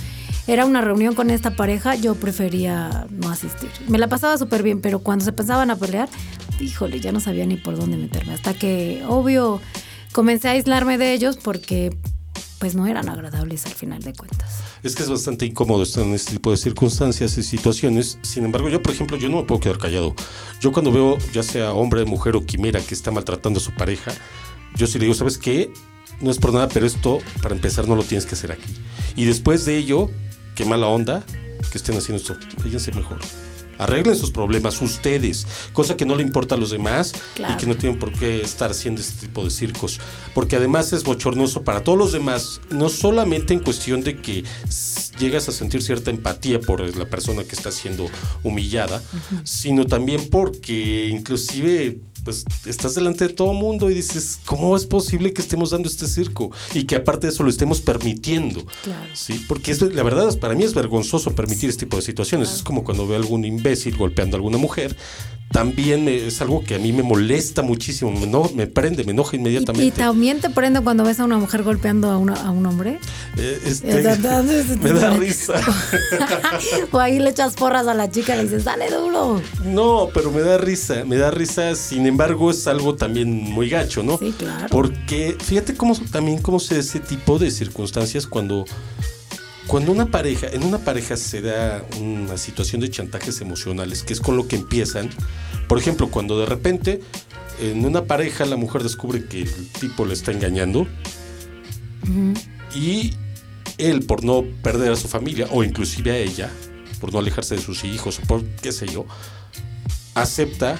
era 0.52 0.66
una 0.66 0.82
reunión 0.82 1.16
con 1.16 1.30
esta 1.30 1.56
pareja, 1.56 1.96
yo 1.96 2.16
prefería 2.16 3.08
no 3.10 3.30
asistir. 3.30 3.70
Me 3.88 3.98
la 3.98 4.10
pasaba 4.10 4.38
súper 4.38 4.64
bien, 4.64 4.82
pero 4.82 5.00
cuando 5.00 5.24
se 5.24 5.32
pensaban 5.32 5.72
a 5.72 5.78
pelear, 5.78 6.10
híjole, 6.60 7.00
ya 7.00 7.14
no 7.14 7.22
sabía 7.22 7.46
ni 7.46 7.56
por 7.56 7.78
dónde 7.78 7.96
meterme. 7.96 8.34
Hasta 8.34 8.54
que, 8.54 9.02
obvio, 9.08 9.62
comencé 10.12 10.50
a 10.50 10.52
aislarme 10.52 10.98
de 10.98 11.14
ellos 11.14 11.38
porque 11.38 11.96
pues 12.60 12.76
no 12.76 12.86
eran 12.86 13.08
agradables 13.08 13.66
al 13.66 13.72
final 13.72 14.04
de 14.04 14.14
cuentas. 14.14 14.60
Es 14.84 14.94
que 14.94 15.04
es 15.04 15.10
bastante 15.10 15.46
incómodo 15.46 15.84
estar 15.84 16.04
en 16.04 16.14
este 16.14 16.34
tipo 16.34 16.52
de 16.52 16.58
circunstancias 16.58 17.38
y 17.38 17.44
situaciones. 17.44 18.20
Sin 18.22 18.44
embargo, 18.44 18.68
yo, 18.68 18.82
por 18.82 18.94
ejemplo, 18.94 19.16
yo 19.16 19.30
no 19.30 19.38
me 19.38 19.44
puedo 19.44 19.62
quedar 19.62 19.78
callado. 19.78 20.14
Yo 20.60 20.74
cuando 20.74 20.92
veo, 20.92 21.18
ya 21.34 21.44
sea 21.44 21.72
hombre, 21.72 22.04
mujer 22.04 22.36
o 22.36 22.46
quimera, 22.46 22.82
que 22.82 22.94
está 22.94 23.10
maltratando 23.10 23.60
a 23.60 23.64
su 23.64 23.72
pareja, 23.72 24.12
yo 24.76 24.86
sí 24.86 25.00
le 25.00 25.06
digo, 25.06 25.16
¿sabes 25.16 25.38
qué? 25.38 25.72
No 26.20 26.30
es 26.30 26.40
por 26.40 26.54
nada, 26.54 26.68
pero 26.68 26.86
esto, 26.86 27.20
para 27.42 27.56
empezar, 27.56 27.88
no 27.88 27.96
lo 27.96 28.04
tienes 28.04 28.26
que 28.26 28.36
hacer 28.36 28.52
aquí. 28.52 28.74
Y 29.16 29.24
después 29.24 29.66
de 29.66 29.78
ello, 29.78 30.12
qué 30.56 30.66
mala 30.66 30.88
onda 30.88 31.24
que 31.72 31.78
estén 31.78 31.98
haciendo 31.98 32.22
esto. 32.22 32.36
Fíjense 32.62 32.92
mejor. 32.92 33.20
Arreglen 33.78 34.16
sus 34.16 34.30
problemas 34.30 34.80
ustedes, 34.82 35.48
cosa 35.74 35.98
que 35.98 36.06
no 36.06 36.16
le 36.16 36.22
importa 36.22 36.54
a 36.54 36.58
los 36.58 36.70
demás 36.70 37.14
y 37.38 37.58
que 37.58 37.66
no 37.66 37.76
tienen 37.76 37.98
por 37.98 38.12
qué 38.12 38.42
estar 38.42 38.70
haciendo 38.70 39.02
este 39.02 39.26
tipo 39.26 39.44
de 39.44 39.50
circos, 39.50 40.00
porque 40.36 40.56
además 40.56 40.94
es 40.94 41.04
bochornoso 41.04 41.64
para 41.64 41.84
todos 41.84 41.98
los 41.98 42.12
demás, 42.12 42.62
no 42.70 42.90
solamente 42.90 43.56
en 43.56 43.60
cuestión 43.60 44.04
de 44.04 44.22
que 44.22 44.44
llegas 45.18 45.50
a 45.50 45.52
sentir 45.52 45.82
cierta 45.82 46.12
empatía 46.12 46.60
por 46.60 46.96
la 46.96 47.06
persona 47.06 47.44
que 47.44 47.56
está 47.56 47.72
siendo 47.72 48.08
humillada, 48.44 49.02
sino 49.44 49.86
también 49.86 50.30
porque 50.30 51.08
inclusive 51.08 52.02
pues 52.24 52.46
estás 52.66 52.96
delante 52.96 53.28
de 53.28 53.34
todo 53.34 53.52
el 53.52 53.58
mundo 53.58 53.90
y 53.90 53.94
dices, 53.94 54.40
¿cómo 54.46 54.76
es 54.76 54.86
posible 54.86 55.34
que 55.34 55.42
estemos 55.42 55.72
dando 55.72 55.90
este 55.90 56.08
circo? 56.08 56.52
Y 56.74 56.84
que 56.84 56.96
aparte 56.96 57.28
de 57.28 57.34
eso 57.34 57.44
lo 57.44 57.50
estemos 57.50 57.82
permitiendo. 57.82 58.66
Claro. 58.84 59.10
Sí, 59.14 59.44
porque 59.48 59.72
es, 59.72 59.82
la 59.82 60.04
verdad, 60.04 60.38
para 60.40 60.56
mí 60.56 60.64
es 60.64 60.74
vergonzoso 60.74 61.34
permitir 61.36 61.70
este 61.70 61.86
tipo 61.86 61.98
de 61.98 62.04
situaciones. 62.04 62.54
Es 62.54 62.64
como 62.64 62.84
cuando 62.84 63.08
veo 63.08 63.18
a 63.18 63.22
algún 63.22 63.46
imbécil 63.46 63.98
golpeando 63.98 64.36
a 64.36 64.38
alguna 64.38 64.58
mujer, 64.58 64.96
también 65.52 66.08
es 66.08 66.42
algo 66.42 66.64
que 66.64 66.76
a 66.76 66.80
mí 66.80 66.94
me 66.94 67.04
molesta 67.04 67.62
muchísimo, 67.62 68.12
me, 68.12 68.28
no, 68.28 68.50
me 68.56 68.68
prende, 68.68 69.04
me 69.04 69.12
enoja 69.12 69.36
inmediatamente. 69.36 69.86
¿Y, 69.86 69.92
también 69.92 70.40
te 70.40 70.50
prende 70.50 70.82
cuando 70.82 71.04
ves 71.04 71.20
a 71.20 71.26
una 71.26 71.38
mujer 71.38 71.64
golpeando 71.64 72.10
a, 72.10 72.16
a 72.16 72.52
un 72.52 72.66
hombre? 72.66 73.00
Eh, 73.38 73.62
este, 73.66 73.88
me 74.82 74.94
da 74.94 75.12
risa. 75.12 75.54
o 76.92 77.00
ahí 77.00 77.20
le 77.20 77.30
echas 77.30 77.56
porras 77.56 77.88
a 77.88 77.94
la 77.94 78.10
chica 78.10 78.34
y 78.34 78.38
le 78.38 78.44
dices, 78.44 78.64
dale 78.64 78.90
duro. 78.90 79.42
No, 79.66 80.10
pero 80.14 80.32
me 80.32 80.42
da 80.42 80.58
risa, 80.58 81.04
me 81.06 81.18
da 81.18 81.32
risa, 81.32 81.76
sin 81.76 82.06
embargo 82.06 82.52
es 82.52 82.68
algo 82.68 82.96
también 82.96 83.32
muy 83.32 83.70
gacho, 83.70 84.04
¿no? 84.04 84.18
Sí, 84.18 84.34
claro. 84.38 84.68
Porque 84.70 85.36
fíjate 85.40 85.76
cómo 85.76 85.96
también 86.12 86.42
cómo 86.42 86.60
se 86.60 86.80
ese 86.80 87.00
tipo 87.00 87.38
de 87.40 87.52
circunstancias 87.52 88.28
cuando 88.28 88.66
cuando 89.68 89.92
una 89.92 90.08
pareja, 90.08 90.48
en 90.48 90.64
una 90.64 90.80
pareja 90.80 91.16
se 91.18 91.42
da 91.42 91.84
una 92.00 92.38
situación 92.38 92.82
de 92.82 92.90
chantajes 92.90 93.42
emocionales, 93.42 94.04
que 94.04 94.14
es 94.14 94.20
con 94.20 94.36
lo 94.36 94.48
que 94.48 94.56
empiezan, 94.56 95.10
por 95.68 95.78
ejemplo, 95.78 96.10
cuando 96.10 96.40
de 96.40 96.46
repente 96.46 97.02
en 97.62 97.86
una 97.86 98.06
pareja 98.06 98.46
la 98.46 98.58
mujer 98.58 98.84
descubre 98.84 99.26
que 99.26 99.44
el 99.44 99.70
tipo 99.80 100.06
le 100.06 100.14
está 100.14 100.32
engañando 100.32 100.88
y 102.76 103.14
él 103.78 104.06
por 104.06 104.24
no 104.24 104.44
perder 104.64 104.92
a 104.92 104.96
su 104.96 105.08
familia 105.08 105.48
o 105.52 105.64
inclusive 105.64 106.12
a 106.12 106.18
ella, 106.18 106.50
por 107.00 107.14
no 107.14 107.20
alejarse 107.20 107.56
de 107.56 107.62
sus 107.62 107.84
hijos 107.84 108.20
o 108.20 108.22
por 108.24 108.44
qué 108.44 108.72
sé 108.72 108.88
yo, 108.88 109.06
acepta 110.16 110.80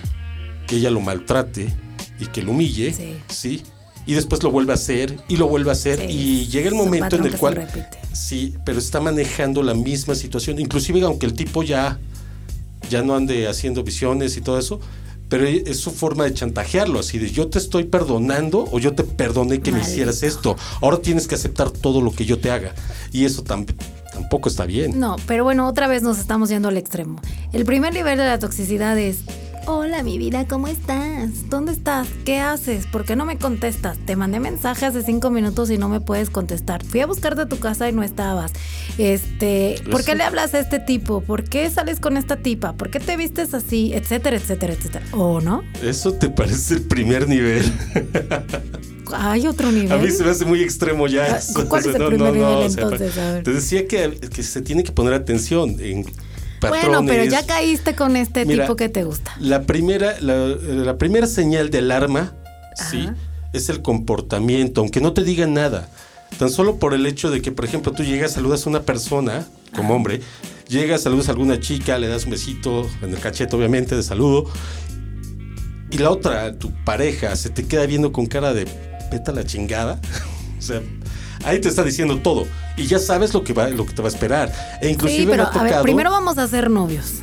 que 0.68 0.78
ella 0.78 0.90
lo 0.90 1.02
maltrate 1.02 1.74
y 2.20 2.26
que 2.28 2.42
lo 2.42 2.52
humille, 2.52 3.20
¿sí? 3.28 3.64
Y 4.06 4.14
después 4.14 4.42
lo 4.44 4.52
vuelve 4.52 4.72
a 4.72 4.76
hacer 4.76 5.20
y 5.28 5.38
lo 5.38 5.48
vuelve 5.48 5.70
a 5.70 5.74
hacer 5.74 6.10
y 6.10 6.48
llega 6.48 6.70
el 6.70 6.76
momento 6.76 7.16
en 7.16 7.26
el 7.26 7.38
cual 7.38 7.68
Sí, 8.14 8.56
pero 8.66 8.80
está 8.80 9.00
manejando 9.00 9.64
la 9.64 9.74
misma 9.74 10.16
situación, 10.16 10.60
inclusive 10.60 11.02
aunque 11.02 11.26
el 11.26 11.34
tipo 11.34 11.64
ya, 11.64 12.00
ya 12.90 13.04
no 13.04 13.16
ande 13.16 13.48
haciendo 13.48 13.84
visiones 13.84 14.36
y 14.38 14.42
todo 14.42 14.58
eso, 14.58 14.80
pero 15.32 15.48
es 15.48 15.80
su 15.80 15.92
forma 15.92 16.26
de 16.26 16.34
chantajearlo, 16.34 17.00
así 17.00 17.18
de 17.18 17.32
yo 17.32 17.48
te 17.48 17.58
estoy 17.58 17.86
perdonando 17.86 18.68
o 18.70 18.80
yo 18.80 18.94
te 18.94 19.06
perdoné 19.06 19.62
que 19.62 19.72
me 19.72 19.80
hicieras 19.80 20.24
esto, 20.24 20.58
ahora 20.82 20.98
tienes 20.98 21.26
que 21.26 21.36
aceptar 21.36 21.72
todo 21.72 22.02
lo 22.02 22.12
que 22.12 22.26
yo 22.26 22.38
te 22.38 22.52
haga. 22.52 22.76
Y 23.14 23.24
eso 23.24 23.42
tampoco 23.42 24.50
está 24.50 24.66
bien. 24.66 25.00
No, 25.00 25.16
pero 25.28 25.46
bueno, 25.46 25.70
otra 25.70 25.88
vez 25.88 26.04
nos 26.04 26.20
estamos 26.20 26.50
yendo 26.50 26.68
al 26.68 26.76
extremo. 26.76 27.22
El 27.54 27.64
primer 27.64 27.94
nivel 27.94 28.18
de 28.18 28.26
la 28.26 28.40
toxicidad 28.40 28.98
es 28.98 29.20
Hola, 29.68 30.02
mi 30.02 30.18
vida, 30.18 30.48
¿cómo 30.48 30.68
estás? 30.68 31.48
¿Dónde 31.50 31.72
estás? 31.72 32.08
¿Qué 32.26 32.40
haces? 32.40 32.88
¿Por 32.88 33.06
qué 33.06 33.16
no 33.16 33.26
me 33.26 33.38
contestas? 33.38 33.98
Te 34.06 34.16
mandé 34.16 34.40
mensaje 34.40 34.88
hace 34.88 35.04
cinco 35.04 35.30
minutos 35.30 35.70
y 35.70 35.78
no 35.78 35.88
me 35.88 36.00
puedes 36.02 36.32
contestar. 36.32 36.84
Fui 36.84 37.00
a 37.02 37.06
buscarte 37.06 37.42
a 37.42 37.46
tu 37.48 37.60
casa 37.60 37.88
y 37.88 37.94
no 37.94 38.02
estabas. 38.02 38.54
Este, 38.98 39.76
¿por 39.92 40.04
qué 40.04 40.16
le 40.16 40.24
hablas 40.24 40.56
a 40.56 40.60
este 40.60 40.80
tipo? 40.80 41.22
¿Por 41.22 41.44
qué 41.44 41.70
sales 41.70 42.00
con 42.00 42.18
esta 42.18 42.38
tipa? 42.38 42.74
¿Por 42.74 42.90
qué 42.90 43.00
te 43.00 43.16
vistes 43.18 43.54
así? 43.54 43.94
Etcétera, 43.94 44.38
etcétera, 44.38 44.74
etcétera. 44.74 45.06
¿O 45.12 45.40
no? 45.42 45.62
Eso 45.84 46.14
te 46.14 46.30
parece 46.30 46.74
el 46.76 46.82
primer 46.82 47.30
nivel. 47.30 47.72
Hay 49.14 49.46
otro 49.46 49.72
nivel. 49.72 49.92
A 49.92 49.98
mí 49.98 50.10
se 50.10 50.24
me 50.24 50.32
hace 50.32 50.46
muy 50.46 50.64
extremo 50.64 51.06
ya. 51.06 51.36
Ah, 51.36 51.64
¿Cuál 51.70 51.82
es 51.82 51.96
el 51.96 52.06
primer 52.08 52.34
nivel 52.34 52.64
entonces? 52.64 53.14
Te 53.44 53.54
decía 53.54 53.88
que, 53.88 54.20
que 54.34 54.42
se 54.42 54.62
tiene 54.62 54.84
que 54.84 54.92
poner 54.92 55.14
atención 55.14 55.76
en 55.80 56.06
bueno, 56.70 57.04
pero 57.06 57.26
ya 57.26 57.46
caíste 57.46 57.96
con 57.96 58.16
este 58.16 58.46
tipo 58.46 58.76
que 58.76 58.90
te 58.90 59.04
gusta. 59.04 59.36
La 59.40 59.64
primera, 59.64 60.20
la, 60.20 60.98
primera 60.98 61.28
señal 61.28 61.70
de 61.70 61.80
alarma, 61.80 62.34
sí, 62.76 63.10
es 63.54 63.70
el 63.70 63.82
comportamiento, 63.82 64.82
aunque 64.82 65.02
no 65.02 65.14
te 65.14 65.24
digan 65.24 65.54
nada. 65.54 65.90
Tan 66.38 66.50
solo 66.50 66.78
por 66.78 66.94
el 66.94 67.06
hecho 67.06 67.30
de 67.30 67.42
que, 67.42 67.52
por 67.52 67.66
ejemplo, 67.66 67.92
tú 67.92 68.04
llegas, 68.04 68.34
saludas 68.34 68.66
a 68.66 68.70
una 68.70 68.84
persona, 68.84 69.46
como 69.76 69.96
hombre, 69.96 70.22
llegas, 70.70 71.02
saludas 71.02 71.28
a 71.28 71.32
alguna 71.32 71.60
chica, 71.60 71.98
le 71.98 72.08
das 72.08 72.24
un 72.24 72.32
besito 72.32 72.90
en 73.02 73.14
el 73.14 73.20
cachete, 73.20 73.56
obviamente, 73.56 73.96
de 73.96 74.04
saludo, 74.04 74.50
y 75.92 75.98
la 75.98 76.10
otra, 76.10 76.58
tu 76.58 76.72
pareja, 76.86 77.36
se 77.36 77.50
te 77.50 77.68
queda 77.68 77.86
viendo 77.86 78.14
con 78.14 78.26
cara 78.26 78.54
de 78.54 78.66
peta 79.10 79.34
la 79.34 79.44
chingada. 79.44 80.00
o 80.58 80.62
sea, 80.62 80.82
ahí 81.44 81.60
te 81.60 81.70
está 81.70 81.84
diciendo 81.84 82.20
todo 82.20 82.48
y 82.78 82.86
ya 82.88 83.00
sabes 83.00 83.34
lo 83.34 83.44
que 83.44 83.54
va, 83.54 83.70
lo 83.70 83.86
que 83.86 83.94
te 83.94 84.02
va 84.02 84.08
a 84.08 84.12
esperar. 84.12 84.80
E 84.82 84.90
inclusive 84.90 85.24
sí, 85.24 85.28
pero 85.30 85.48
a 85.48 85.64
ver, 85.64 85.82
primero 85.82 86.12
vamos 86.12 86.38
a 86.38 86.48
ser 86.48 86.70
novios. 86.70 87.16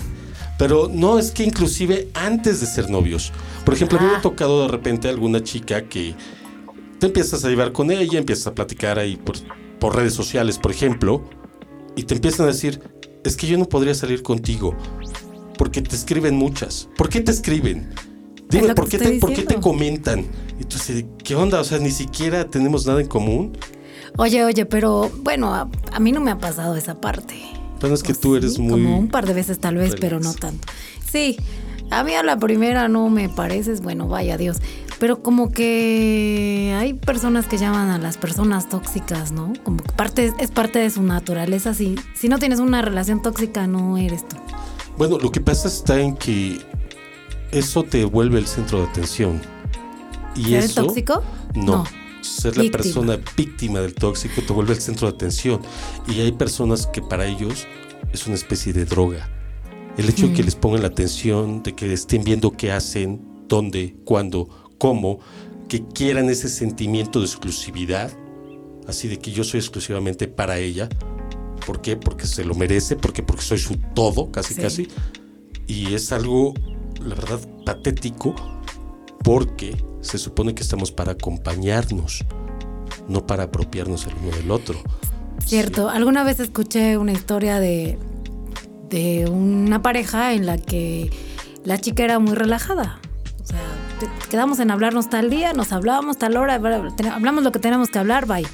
Pero 0.58 0.90
no 0.92 1.18
es 1.18 1.30
que 1.30 1.44
inclusive 1.44 2.08
antes 2.14 2.60
de 2.60 2.66
ser 2.66 2.90
novios. 2.90 3.32
Por 3.64 3.74
ejemplo, 3.74 3.98
a 3.98 4.02
mí 4.02 4.08
me 4.08 4.14
ha 4.14 4.18
ah. 4.18 4.22
tocado 4.22 4.62
de 4.62 4.68
repente 4.68 5.08
alguna 5.08 5.42
chica 5.42 5.82
que 5.88 6.14
te 6.98 7.06
empiezas 7.06 7.44
a 7.44 7.48
llevar 7.48 7.72
con 7.72 7.90
ella, 7.90 8.18
empiezas 8.18 8.48
a 8.48 8.54
platicar 8.54 8.98
ahí 8.98 9.16
por, 9.16 9.36
por 9.78 9.94
redes 9.94 10.14
sociales, 10.14 10.58
por 10.58 10.72
ejemplo, 10.72 11.22
y 11.94 12.02
te 12.02 12.14
empiezan 12.14 12.46
a 12.46 12.48
decir, 12.48 12.80
es 13.24 13.36
que 13.36 13.46
yo 13.46 13.56
no 13.58 13.66
podría 13.66 13.94
salir 13.94 14.22
contigo, 14.22 14.76
porque 15.56 15.80
te 15.80 15.94
escriben 15.94 16.36
muchas. 16.36 16.88
¿Por 16.96 17.08
qué 17.08 17.20
te 17.20 17.30
escriben? 17.30 17.92
Dime, 18.48 18.74
¿por 18.74 18.88
qué, 18.88 18.98
te, 18.98 19.18
¿por 19.18 19.32
qué, 19.32 19.42
te, 19.42 19.60
comentan? 19.60 20.24
Y 20.58 20.64
tú 20.64 20.76
dices, 20.76 21.04
¿qué 21.22 21.34
onda? 21.34 21.60
O 21.60 21.64
sea, 21.64 21.78
ni 21.78 21.90
siquiera 21.90 22.48
tenemos 22.48 22.86
nada 22.86 23.00
en 23.00 23.06
común. 23.06 23.56
Oye, 24.16 24.44
oye, 24.44 24.66
pero 24.66 25.10
bueno, 25.22 25.54
a, 25.54 26.00
mí 26.00 26.12
no 26.12 26.20
me 26.20 26.30
ha 26.30 26.38
pasado 26.38 26.76
esa 26.76 27.00
parte. 27.00 27.36
Pero 27.80 27.94
es 27.94 28.02
que 28.02 28.14
tú 28.14 28.36
eres 28.36 28.58
muy. 28.58 28.82
Como 28.82 28.98
un 28.98 29.08
par 29.08 29.26
de 29.26 29.34
veces 29.34 29.58
tal 29.58 29.76
vez, 29.76 29.94
pero 30.00 30.18
no 30.18 30.34
tanto. 30.34 30.66
Sí, 31.10 31.36
a 31.90 32.02
mí 32.02 32.14
a 32.14 32.22
la 32.22 32.38
primera 32.38 32.88
no 32.88 33.08
me 33.08 33.28
pareces, 33.28 33.80
bueno, 33.80 34.08
vaya 34.08 34.36
Dios. 34.36 34.58
Pero 34.98 35.22
como 35.22 35.52
que 35.52 36.74
hay 36.76 36.94
personas 36.94 37.46
que 37.46 37.56
llaman 37.56 37.90
a 37.90 37.98
las 37.98 38.16
personas 38.16 38.68
tóxicas, 38.68 39.30
¿no? 39.30 39.52
Como 39.62 39.78
que 39.78 39.92
parte, 39.92 40.32
es 40.40 40.50
parte 40.50 40.80
de 40.80 40.90
su 40.90 41.02
naturaleza. 41.02 41.72
Si, 41.72 41.94
si 42.14 42.28
no 42.28 42.38
tienes 42.38 42.58
una 42.58 42.82
relación 42.82 43.22
tóxica, 43.22 43.68
no 43.68 43.96
eres 43.96 44.26
tú. 44.26 44.36
Bueno, 44.96 45.18
lo 45.18 45.30
que 45.30 45.40
pasa 45.40 45.68
está 45.68 46.00
en 46.00 46.16
que 46.16 46.58
eso 47.52 47.84
te 47.84 48.04
vuelve 48.04 48.40
el 48.40 48.48
centro 48.48 48.78
de 48.78 48.84
atención. 48.88 49.40
Y 50.34 50.54
¿Eres 50.54 50.74
tóxico? 50.74 51.22
no 51.54 51.84
ser 52.20 52.56
la 52.56 52.70
persona 52.70 53.18
víctima 53.36 53.80
del 53.80 53.94
tóxico 53.94 54.42
te 54.46 54.52
vuelve 54.52 54.74
el 54.74 54.80
centro 54.80 55.08
de 55.08 55.14
atención. 55.14 55.60
Y 56.06 56.20
hay 56.20 56.32
personas 56.32 56.86
que 56.86 57.02
para 57.02 57.26
ellos 57.26 57.66
es 58.12 58.26
una 58.26 58.36
especie 58.36 58.72
de 58.72 58.84
droga. 58.84 59.28
El 59.96 60.08
hecho 60.08 60.28
de 60.28 60.34
que 60.34 60.42
les 60.42 60.54
pongan 60.54 60.82
la 60.82 60.88
atención, 60.88 61.62
de 61.62 61.74
que 61.74 61.92
estén 61.92 62.22
viendo 62.22 62.52
qué 62.52 62.70
hacen, 62.70 63.20
dónde, 63.48 63.96
cuándo, 64.04 64.48
cómo, 64.78 65.18
que 65.68 65.84
quieran 65.86 66.30
ese 66.30 66.48
sentimiento 66.48 67.18
de 67.18 67.26
exclusividad, 67.26 68.12
así 68.86 69.08
de 69.08 69.18
que 69.18 69.32
yo 69.32 69.44
soy 69.44 69.60
exclusivamente 69.60 70.28
para 70.28 70.58
ella. 70.58 70.88
¿Por 71.66 71.82
qué? 71.82 71.96
Porque 71.96 72.26
se 72.26 72.44
lo 72.44 72.54
merece, 72.54 72.96
porque 72.96 73.22
porque 73.22 73.42
soy 73.42 73.58
su 73.58 73.76
todo, 73.94 74.30
casi 74.30 74.54
casi. 74.54 74.88
Y 75.66 75.94
es 75.94 76.12
algo, 76.12 76.54
la 77.00 77.14
verdad, 77.14 77.40
patético, 77.66 78.34
porque 79.22 79.76
se 80.00 80.18
supone 80.18 80.54
que 80.54 80.62
estamos 80.62 80.92
para 80.92 81.12
acompañarnos, 81.12 82.24
no 83.08 83.26
para 83.26 83.44
apropiarnos 83.44 84.06
el 84.06 84.14
uno 84.22 84.36
del 84.36 84.50
otro. 84.50 84.80
Cierto, 85.44 85.88
alguna 85.88 86.24
vez 86.24 86.40
escuché 86.40 86.98
una 86.98 87.12
historia 87.12 87.60
de, 87.60 87.98
de 88.90 89.28
una 89.28 89.82
pareja 89.82 90.32
en 90.32 90.46
la 90.46 90.58
que 90.58 91.10
la 91.64 91.78
chica 91.78 92.04
era 92.04 92.18
muy 92.18 92.34
relajada. 92.34 93.00
O 93.42 93.46
sea, 93.46 93.60
quedamos 94.30 94.58
en 94.60 94.70
hablarnos 94.70 95.10
tal 95.10 95.30
día, 95.30 95.52
nos 95.52 95.72
hablábamos 95.72 96.18
tal 96.18 96.36
hora, 96.36 96.54
hablamos 96.54 97.44
lo 97.44 97.52
que 97.52 97.58
tenemos 97.58 97.88
que 97.88 97.98
hablar, 97.98 98.26
bye. 98.26 98.46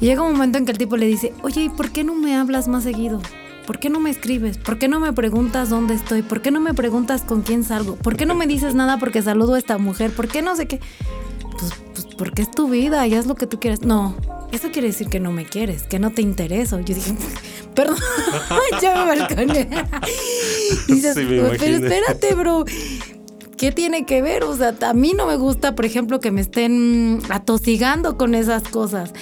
Y 0.00 0.06
llega 0.06 0.22
un 0.22 0.32
momento 0.32 0.58
en 0.58 0.64
que 0.64 0.72
el 0.72 0.78
tipo 0.78 0.96
le 0.96 1.06
dice, 1.06 1.32
oye, 1.42 1.64
¿y 1.64 1.68
por 1.68 1.90
qué 1.90 2.04
no 2.04 2.14
me 2.14 2.36
hablas 2.36 2.68
más 2.68 2.84
seguido? 2.84 3.20
¿Por 3.68 3.78
qué 3.78 3.90
no 3.90 4.00
me 4.00 4.08
escribes? 4.08 4.56
¿Por 4.56 4.78
qué 4.78 4.88
no 4.88 4.98
me 4.98 5.12
preguntas 5.12 5.68
dónde 5.68 5.92
estoy? 5.92 6.22
¿Por 6.22 6.40
qué 6.40 6.50
no 6.50 6.58
me 6.58 6.72
preguntas 6.72 7.20
con 7.20 7.42
quién 7.42 7.64
salgo? 7.64 7.96
¿Por 7.96 8.16
qué 8.16 8.24
no 8.24 8.34
me 8.34 8.46
dices 8.46 8.74
nada 8.74 8.96
porque 8.96 9.20
saludo 9.20 9.52
a 9.52 9.58
esta 9.58 9.76
mujer? 9.76 10.10
¿Por 10.10 10.26
qué 10.26 10.40
no 10.40 10.56
sé 10.56 10.66
qué? 10.66 10.80
Pues, 11.50 11.72
pues 11.92 12.06
porque 12.16 12.40
es 12.40 12.50
tu 12.50 12.70
vida 12.70 13.06
y 13.06 13.14
haz 13.14 13.26
lo 13.26 13.34
que 13.34 13.46
tú 13.46 13.60
quieras. 13.60 13.82
No, 13.82 14.16
eso 14.52 14.70
quiere 14.70 14.88
decir 14.88 15.08
que 15.08 15.20
no 15.20 15.32
me 15.32 15.44
quieres, 15.44 15.82
que 15.82 15.98
no 15.98 16.12
te 16.12 16.22
intereso. 16.22 16.80
Yo 16.80 16.94
dije, 16.94 17.14
perdón, 17.74 17.98
ya 18.80 19.04
me 19.04 19.04
balconé. 19.04 19.68
Y 20.88 20.92
dices, 20.94 21.14
pero 21.14 21.52
espérate, 21.52 22.34
bro. 22.36 22.64
¿Qué 23.58 23.70
tiene 23.70 24.06
que 24.06 24.22
ver? 24.22 24.44
O 24.44 24.56
sea, 24.56 24.74
a 24.80 24.94
mí 24.94 25.12
no 25.14 25.26
me 25.26 25.36
gusta, 25.36 25.74
por 25.74 25.84
ejemplo, 25.84 26.20
que 26.20 26.30
me 26.30 26.40
estén 26.40 27.20
atosigando 27.28 28.16
con 28.16 28.34
esas 28.34 28.62
cosas. 28.62 29.12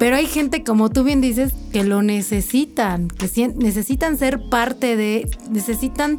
Pero 0.00 0.16
hay 0.16 0.24
gente, 0.24 0.64
como 0.64 0.88
tú 0.88 1.04
bien 1.04 1.20
dices, 1.20 1.52
que 1.72 1.84
lo 1.84 2.00
necesitan, 2.00 3.08
que 3.08 3.48
necesitan 3.48 4.16
ser 4.16 4.40
parte 4.48 4.96
de, 4.96 5.30
necesitan 5.50 6.18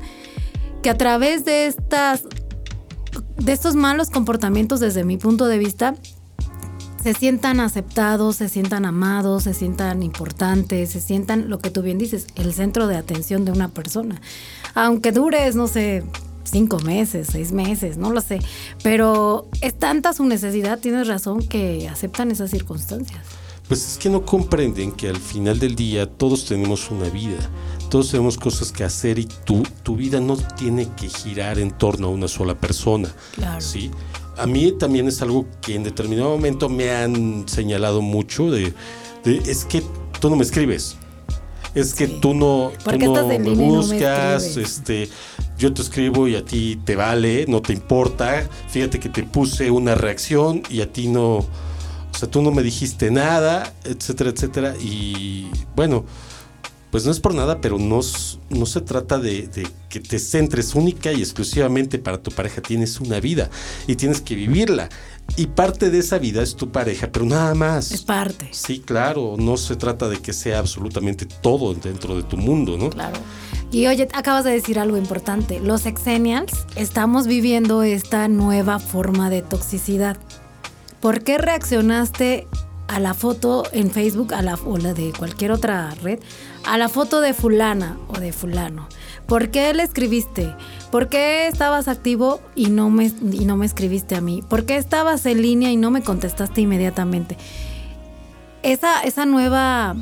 que 0.84 0.91
a 0.91 0.98
través 1.00 1.46
de 1.46 1.65
estas, 1.65 2.26
de 3.38 3.52
estos 3.52 3.74
malos 3.74 4.12
comportamientos, 4.12 4.82
desde 4.82 5.04
mi 5.04 5.17
punto 5.17 5.48
de 5.48 5.58
vista, 5.58 5.96
se 7.04 7.15
sientan 7.15 7.60
aceptados, 7.60 8.36
se 8.36 8.50
sientan 8.50 8.86
amados, 8.86 9.46
se 9.46 9.56
sientan 9.56 10.04
importantes, 10.04 10.91
se 10.91 11.02
sientan, 11.02 11.50
lo 11.50 11.58
que 11.58 11.72
tú 11.72 11.82
bien 11.82 11.98
dices, 11.98 12.28
el 12.36 12.54
centro 12.54 12.86
de 12.86 12.98
atención 12.98 13.46
de 13.46 13.52
una 13.52 13.70
persona. 13.70 14.22
Aunque 14.76 15.12
dures, 15.12 15.56
no 15.56 15.67
sé, 15.67 16.04
cinco 16.44 16.78
meses, 16.82 17.30
seis 17.32 17.52
meses, 17.52 17.98
no 17.98 18.12
lo 18.12 18.22
sé. 18.22 18.41
Pero 18.84 19.50
es 19.62 19.74
tanta 19.74 20.13
su 20.13 20.24
necesidad, 20.26 20.78
tienes 20.78 21.08
razón, 21.08 21.39
que 21.39 21.89
aceptan 21.89 22.30
esas 22.30 22.52
circunstancias. 22.52 23.40
Pues 23.71 23.88
es 23.88 23.97
que 23.97 24.10
no 24.10 24.25
comprenden 24.25 24.91
que 24.91 25.07
al 25.07 25.15
final 25.15 25.57
del 25.57 25.77
día 25.77 26.05
todos 26.05 26.43
tenemos 26.43 26.91
una 26.91 27.07
vida, 27.07 27.39
todos 27.89 28.12
tenemos 28.12 28.38
cosas 28.38 28.69
que 28.69 28.84
hacer 28.84 29.17
y 29.17 29.23
tu, 29.45 29.63
tu 29.81 29.95
vida 29.95 30.19
no 30.19 30.36
tiene 30.36 30.89
que 30.97 31.07
girar 31.07 31.57
en 31.57 31.71
torno 31.71 32.07
a 32.07 32.10
una 32.10 32.27
sola 32.27 32.53
persona. 32.53 33.10
Claro. 33.34 33.62
¿sí? 33.62 33.89
A 34.38 34.45
mí 34.45 34.73
también 34.73 35.07
es 35.07 35.21
algo 35.21 35.45
que 35.62 35.75
en 35.75 35.84
determinado 35.84 36.31
momento 36.31 36.67
me 36.67 36.91
han 36.91 37.47
señalado 37.47 38.01
mucho 38.01 38.51
de, 38.51 38.73
es 39.23 39.63
que 39.63 39.81
tú 40.19 40.29
no 40.29 40.36
me 40.36 40.43
escribes. 40.43 40.97
Es 41.73 41.93
que 41.93 42.10
tú 42.10 42.34
no, 42.34 42.73
tú 42.84 42.97
no 42.97 43.25
me 43.25 43.39
buscas, 43.39 44.57
este, 44.57 45.07
yo 45.57 45.73
te 45.73 45.81
escribo 45.81 46.27
y 46.27 46.36
a 46.36 46.43
ti 46.43 46.77
te 46.84 46.97
vale, 46.97 47.45
no 47.47 47.62
te 47.62 47.71
importa. 47.71 48.49
Fíjate 48.67 48.99
que 48.99 49.07
te 49.07 49.23
puse 49.23 49.71
una 49.71 49.95
reacción 49.95 50.62
y 50.69 50.81
a 50.81 50.91
ti 50.91 51.07
no, 51.07 51.45
sea, 52.21 52.31
tú 52.31 52.41
no 52.41 52.51
me 52.51 52.63
dijiste 52.63 53.12
nada, 53.12 53.73
etcétera, 53.84 54.29
etcétera. 54.29 54.75
Y 54.79 55.49
bueno, 55.75 56.05
pues 56.91 57.05
no 57.05 57.12
es 57.12 57.21
por 57.21 57.34
nada, 57.34 57.62
pero 57.62 57.79
no, 57.79 58.01
no 58.49 58.65
se 58.65 58.81
trata 58.81 59.17
de, 59.17 59.49
que 59.89 59.99
te 60.01 60.19
centres 60.19 60.75
única 60.75 61.13
y 61.13 61.21
exclusivamente 61.21 61.97
para 61.99 62.21
tu 62.21 62.31
pareja. 62.31 62.62
Tienes 62.62 62.99
una 62.99 63.19
vida 63.21 63.49
y 63.88 63.95
tienes 63.95 64.21
que 64.21 64.36
vivirla. 64.36 64.89
Y 65.38 65.47
parte 65.47 65.89
de 65.89 65.99
esa 65.99 66.17
vida 66.17 66.43
es 66.43 66.57
tu 66.57 66.71
pareja, 66.71 67.10
pero 67.10 67.25
nada 67.25 67.55
más. 67.55 67.91
Es 67.91 68.01
parte. 68.01 68.49
Sí, 68.51 68.79
claro. 68.79 69.36
No 69.38 69.55
se 69.55 69.77
trata 69.77 70.10
de 70.10 70.17
que 70.17 70.34
sea 70.34 70.60
absolutamente 70.60 71.25
todo 71.25 71.73
dentro 71.73 72.17
de 72.17 72.23
tu 72.23 72.36
mundo, 72.36 72.77
¿no? 72.77 72.89
Claro. 72.89 73.17
Y 73.71 73.88
oye, 73.88 74.10
acabas 74.13 74.43
de 74.43 74.51
decir 74.51 74.77
algo 74.77 74.97
importante. 74.97 75.62
Los 75.62 75.86
exenials 75.86 76.51
estamos 76.75 77.25
viviendo 77.25 77.84
esta 77.84 78.27
nueva 78.27 78.79
forma 78.79 79.29
de 79.29 79.41
toxicidad. 79.41 80.17
¿Por 81.02 81.24
qué 81.24 81.40
reaccionaste 81.40 82.48
a 82.88 83.00
la 83.00 83.16
foto 83.16 83.64
en 83.72 83.90
Facebook 83.90 84.36
a 84.36 84.44
la, 84.44 84.54
o 84.54 84.78
la 84.78 84.94
de 84.94 85.12
cualquier 85.18 85.52
otra 85.52 85.90
red, 86.04 86.20
a 86.64 86.78
la 86.78 86.90
foto 86.90 87.22
de 87.22 87.34
fulana 87.34 87.98
o 88.08 88.20
de 88.20 88.32
fulano? 88.32 88.88
¿Por 89.26 89.50
qué 89.50 89.74
le 89.74 89.82
escribiste? 89.82 90.54
¿Por 90.92 91.10
qué 91.10 91.48
estabas 91.48 91.88
activo 91.88 92.40
y 92.54 92.68
no 92.68 92.92
me, 92.92 93.06
y 93.32 93.46
no 93.46 93.58
me 93.58 93.66
escribiste 93.66 94.16
a 94.16 94.22
mí? 94.22 94.44
¿Por 94.48 94.66
qué 94.66 94.78
estabas 94.78 95.26
en 95.26 95.42
línea 95.42 95.72
y 95.72 95.78
no 95.78 95.90
me 95.90 96.04
contestaste 96.04 96.62
inmediatamente? 96.62 97.36
Esa, 98.62 99.02
esa 99.02 99.26
nueva, 99.26 99.96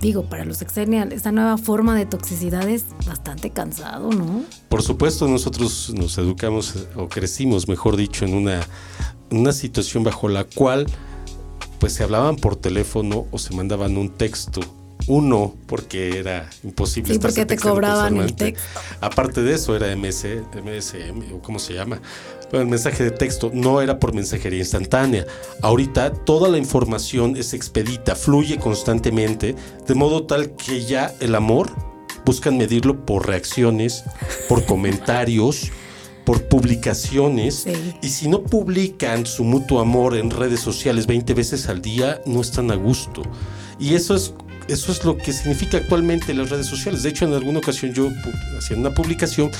digo, 0.00 0.30
para 0.30 0.46
los 0.46 0.62
exenials, 0.62 1.12
esa 1.12 1.30
nueva 1.30 1.58
forma 1.58 1.94
de 1.94 2.06
toxicidad 2.06 2.66
es 2.70 2.86
bastante 3.06 3.50
cansado, 3.50 4.10
¿no? 4.12 4.44
Por 4.70 4.82
supuesto, 4.82 5.28
nosotros 5.28 5.92
nos 5.94 6.16
educamos 6.16 6.74
o 6.96 7.06
crecimos, 7.06 7.68
mejor 7.68 7.96
dicho, 7.96 8.24
en 8.24 8.32
una 8.32 8.60
una 9.30 9.52
situación 9.52 10.04
bajo 10.04 10.28
la 10.28 10.44
cual 10.44 10.86
pues 11.78 11.92
se 11.94 12.02
hablaban 12.02 12.36
por 12.36 12.56
teléfono 12.56 13.26
o 13.30 13.38
se 13.38 13.54
mandaban 13.54 13.96
un 13.96 14.10
texto. 14.10 14.60
Uno, 15.06 15.54
porque 15.66 16.18
era 16.18 16.50
imposible. 16.64 17.14
Sí, 17.14 17.18
porque 17.18 17.46
te 17.46 17.56
cobraban 17.56 18.18
el 18.18 18.34
texto. 18.34 18.62
Aparte 19.00 19.42
de 19.42 19.54
eso, 19.54 19.74
era 19.74 19.94
MS, 19.96 20.26
MSM, 20.52 21.34
o 21.34 21.40
cómo 21.40 21.58
se 21.58 21.72
llama. 21.72 22.02
el 22.52 22.66
mensaje 22.66 23.04
de 23.04 23.10
texto 23.10 23.50
no 23.54 23.80
era 23.80 23.98
por 23.98 24.12
mensajería 24.12 24.58
instantánea. 24.58 25.24
Ahorita 25.62 26.12
toda 26.12 26.50
la 26.50 26.58
información 26.58 27.36
es 27.36 27.54
expedita, 27.54 28.16
fluye 28.16 28.58
constantemente, 28.58 29.54
de 29.86 29.94
modo 29.94 30.26
tal 30.26 30.54
que 30.56 30.84
ya 30.84 31.14
el 31.20 31.34
amor 31.34 31.70
buscan 32.26 32.58
medirlo 32.58 33.06
por 33.06 33.26
reacciones, 33.26 34.04
por 34.46 34.66
comentarios, 34.66 35.72
por 36.28 36.42
publicaciones 36.42 37.66
y 38.02 38.08
si 38.10 38.28
no 38.28 38.42
publican 38.42 39.24
su 39.24 39.44
mutuo 39.44 39.80
amor 39.80 40.14
en 40.14 40.30
redes 40.30 40.60
sociales 40.60 41.06
20 41.06 41.32
veces 41.32 41.70
al 41.70 41.80
día, 41.80 42.20
no 42.26 42.42
están 42.42 42.70
a 42.70 42.74
gusto. 42.74 43.22
Y 43.80 43.94
eso 43.94 44.14
es 44.14 44.34
eso 44.68 44.92
es 44.92 45.06
lo 45.06 45.16
que 45.16 45.32
significa 45.32 45.78
actualmente 45.78 46.34
las 46.34 46.50
redes 46.50 46.66
sociales. 46.66 47.02
De 47.02 47.08
hecho, 47.08 47.24
en 47.24 47.32
alguna 47.32 47.60
ocasión 47.60 47.94
yo 47.94 48.10
haciendo 48.58 48.90
una 48.90 48.94
publicación 48.94 49.50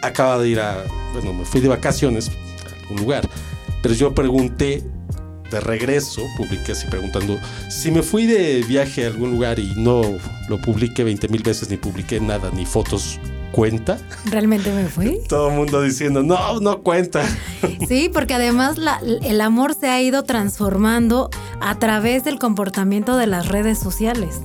acaba 0.00 0.38
de 0.38 0.50
ir 0.50 0.60
a, 0.60 0.84
bueno, 1.14 1.32
me 1.32 1.44
fui 1.44 1.60
de 1.60 1.66
vacaciones 1.66 2.30
a 2.30 2.80
algún 2.82 2.98
lugar, 2.98 3.28
pero 3.82 3.92
yo 3.92 4.14
pregunté 4.14 4.84
de 5.50 5.58
regreso, 5.58 6.22
publiqué 6.36 6.72
así 6.72 6.86
preguntando, 6.86 7.40
si 7.68 7.90
me 7.90 8.04
fui 8.04 8.26
de 8.26 8.62
viaje 8.62 9.02
a 9.04 9.08
algún 9.08 9.32
lugar 9.32 9.58
y 9.58 9.74
no 9.74 10.02
lo 10.48 10.60
publiqué 10.60 11.02
20 11.02 11.26
mil 11.26 11.42
veces, 11.42 11.68
ni 11.70 11.76
publiqué 11.76 12.20
nada, 12.20 12.52
ni 12.54 12.66
fotos 12.66 13.18
cuenta. 13.52 13.98
¿Realmente 14.26 14.72
me 14.72 14.86
fui? 14.86 15.20
Todo 15.28 15.50
el 15.50 15.56
mundo 15.56 15.82
diciendo, 15.82 16.22
no, 16.22 16.60
no 16.60 16.82
cuenta. 16.82 17.22
Sí, 17.88 18.10
porque 18.12 18.34
además 18.34 18.76
el 19.22 19.40
amor 19.40 19.74
se 19.74 19.88
ha 19.88 20.00
ido 20.00 20.22
transformando 20.22 21.30
a 21.60 21.78
través 21.78 22.24
del 22.24 22.38
comportamiento 22.38 23.16
de 23.16 23.26
las 23.26 23.48
redes 23.48 23.78
sociales. 23.78 24.40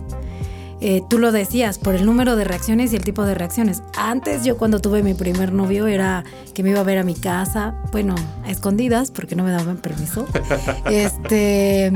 Eh, 0.85 1.01
tú 1.07 1.17
lo 1.17 1.31
decías, 1.31 1.77
por 1.77 1.95
el 1.95 2.05
número 2.05 2.35
de 2.35 2.43
reacciones 2.43 2.91
y 2.91 2.97
el 2.97 3.05
tipo 3.05 3.23
de 3.23 3.33
reacciones. 3.33 3.81
Antes 3.95 4.43
yo 4.43 4.57
cuando 4.57 4.81
tuve 4.81 5.01
mi 5.01 5.13
primer 5.13 5.53
novio 5.53 5.87
era 5.87 6.25
que 6.53 6.61
me 6.61 6.71
iba 6.71 6.81
a 6.81 6.83
ver 6.83 6.97
a 6.97 7.05
mi 7.05 7.15
casa, 7.15 7.73
bueno, 7.93 8.15
a 8.43 8.51
escondidas 8.51 9.09
porque 9.09 9.37
no 9.37 9.45
me 9.45 9.51
daban 9.51 9.77
permiso. 9.77 10.27
este, 10.91 11.89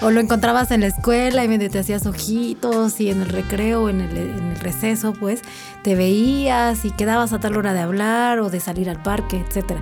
o 0.00 0.10
lo 0.10 0.18
encontrabas 0.18 0.70
en 0.70 0.80
la 0.80 0.86
escuela 0.86 1.44
y 1.44 1.48
me 1.48 1.58
te 1.58 1.78
hacías 1.78 2.06
ojitos 2.06 2.98
y 3.02 3.10
en 3.10 3.20
el 3.20 3.28
recreo, 3.28 3.90
en 3.90 4.00
el, 4.00 4.16
en 4.16 4.52
el 4.52 4.60
receso, 4.60 5.12
pues 5.12 5.42
te 5.82 5.94
veías 5.94 6.86
y 6.86 6.90
quedabas 6.90 7.34
a 7.34 7.38
tal 7.38 7.54
hora 7.58 7.74
de 7.74 7.80
hablar 7.80 8.40
o 8.40 8.48
de 8.48 8.60
salir 8.60 8.88
al 8.88 9.02
parque, 9.02 9.44
etc. 9.46 9.74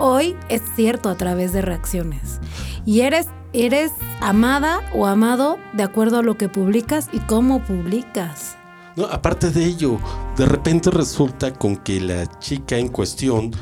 Hoy 0.00 0.36
es 0.48 0.62
cierto 0.74 1.10
a 1.10 1.14
través 1.14 1.52
de 1.52 1.62
reacciones. 1.62 2.40
Y 2.84 3.02
eres 3.02 3.28
eres 3.54 3.92
amada 4.20 4.80
o 4.92 5.06
amado 5.06 5.58
de 5.72 5.84
acuerdo 5.84 6.18
a 6.18 6.22
lo 6.22 6.36
que 6.36 6.48
publicas 6.48 7.08
y 7.12 7.20
cómo 7.20 7.62
publicas. 7.62 8.56
No, 8.96 9.06
aparte 9.06 9.50
de 9.50 9.64
ello, 9.64 9.98
de 10.36 10.46
repente 10.46 10.90
resulta 10.90 11.52
con 11.54 11.76
que 11.76 12.00
la 12.00 12.26
chica 12.38 12.76
en 12.76 12.88
cuestión 12.88 13.52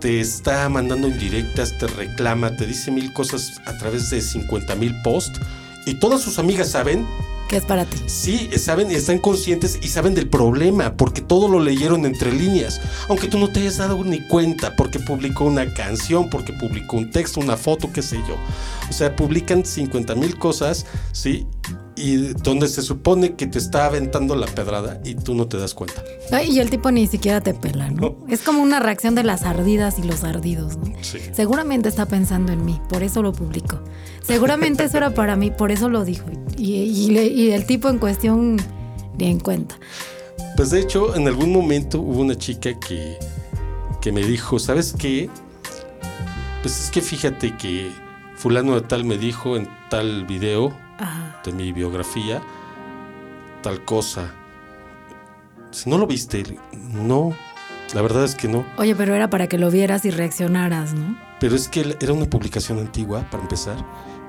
te 0.00 0.20
está 0.20 0.68
mandando 0.68 1.08
indirectas, 1.08 1.76
te 1.78 1.86
reclama, 1.86 2.54
te 2.56 2.66
dice 2.66 2.90
mil 2.90 3.12
cosas 3.12 3.60
a 3.66 3.76
través 3.78 4.10
de 4.10 4.20
50 4.20 4.74
mil 4.76 4.94
posts 5.02 5.40
y 5.86 5.94
todas 5.94 6.20
sus 6.20 6.38
amigas 6.38 6.70
saben 6.70 7.06
que 7.48 7.56
es 7.56 7.64
para 7.64 7.84
ti. 7.84 7.98
Sí, 8.06 8.50
saben, 8.58 8.90
están 8.90 9.18
conscientes 9.18 9.78
y 9.82 9.88
saben 9.88 10.14
del 10.14 10.28
problema, 10.28 10.96
porque 10.96 11.22
todo 11.22 11.48
lo 11.48 11.60
leyeron 11.60 12.04
entre 12.04 12.32
líneas. 12.32 12.80
Aunque 13.08 13.26
tú 13.26 13.38
no 13.38 13.48
te 13.48 13.60
hayas 13.60 13.78
dado 13.78 14.04
ni 14.04 14.20
cuenta, 14.28 14.76
porque 14.76 15.00
publicó 15.00 15.44
una 15.44 15.72
canción, 15.74 16.30
porque 16.30 16.52
publicó 16.52 16.98
un 16.98 17.10
texto, 17.10 17.40
una 17.40 17.56
foto, 17.56 17.90
qué 17.92 18.02
sé 18.02 18.18
yo. 18.28 18.36
O 18.88 18.92
sea, 18.92 19.16
publican 19.16 19.64
50 19.64 20.14
mil 20.14 20.38
cosas, 20.38 20.86
¿sí? 21.12 21.46
Y 21.98 22.32
donde 22.42 22.68
se 22.68 22.82
supone 22.82 23.34
que 23.34 23.46
te 23.46 23.58
está 23.58 23.86
aventando 23.86 24.36
la 24.36 24.46
pedrada 24.46 25.00
y 25.04 25.16
tú 25.16 25.34
no 25.34 25.48
te 25.48 25.56
das 25.56 25.74
cuenta. 25.74 26.02
y 26.46 26.60
el 26.60 26.70
tipo 26.70 26.90
ni 26.90 27.06
siquiera 27.06 27.40
te 27.40 27.54
pela, 27.54 27.90
¿no? 27.90 28.16
Es 28.28 28.42
como 28.42 28.62
una 28.62 28.78
reacción 28.78 29.14
de 29.14 29.24
las 29.24 29.42
ardidas 29.42 29.98
y 29.98 30.02
los 30.04 30.22
ardidos, 30.22 30.76
¿no? 30.76 30.92
Sí. 31.02 31.18
Seguramente 31.32 31.88
está 31.88 32.06
pensando 32.06 32.52
en 32.52 32.64
mí, 32.64 32.80
por 32.88 33.02
eso 33.02 33.22
lo 33.22 33.32
publico. 33.32 33.80
Seguramente 34.22 34.84
eso 34.84 34.98
era 34.98 35.12
para 35.12 35.36
mí, 35.36 35.50
por 35.50 35.72
eso 35.72 35.88
lo 35.88 36.04
dijo. 36.04 36.26
Y, 36.56 37.50
el 37.50 37.66
tipo 37.66 37.88
en 37.88 37.98
cuestión 37.98 38.56
ni 39.18 39.26
en 39.26 39.40
cuenta. 39.40 39.76
Pues 40.56 40.70
de 40.70 40.80
hecho, 40.80 41.16
en 41.16 41.26
algún 41.26 41.52
momento 41.52 42.00
hubo 42.00 42.20
una 42.20 42.36
chica 42.36 42.78
que, 42.78 43.18
que 44.00 44.12
me 44.12 44.22
dijo, 44.22 44.58
¿sabes 44.58 44.94
qué? 44.96 45.28
Pues 46.62 46.80
es 46.84 46.90
que 46.90 47.00
fíjate 47.00 47.56
que 47.56 47.90
fulano 48.36 48.74
de 48.74 48.82
tal 48.82 49.04
me 49.04 49.18
dijo 49.18 49.56
en 49.56 49.68
tal 49.90 50.26
video 50.26 50.72
Ajá. 50.98 51.40
de 51.44 51.52
mi 51.52 51.72
biografía 51.72 52.42
tal 53.62 53.84
cosa. 53.84 54.32
Si 55.70 55.90
no 55.90 55.98
lo 55.98 56.06
viste, 56.06 56.58
no. 56.92 57.34
La 57.94 58.02
verdad 58.02 58.24
es 58.24 58.34
que 58.34 58.48
no. 58.48 58.66
Oye, 58.76 58.94
pero 58.94 59.14
era 59.14 59.30
para 59.30 59.46
que 59.46 59.58
lo 59.58 59.70
vieras 59.70 60.04
y 60.04 60.10
reaccionaras, 60.10 60.94
¿no? 60.94 61.18
Pero 61.40 61.56
es 61.56 61.68
que 61.68 61.96
era 62.00 62.12
una 62.12 62.26
publicación 62.26 62.78
antigua, 62.78 63.26
para 63.30 63.42
empezar. 63.42 63.76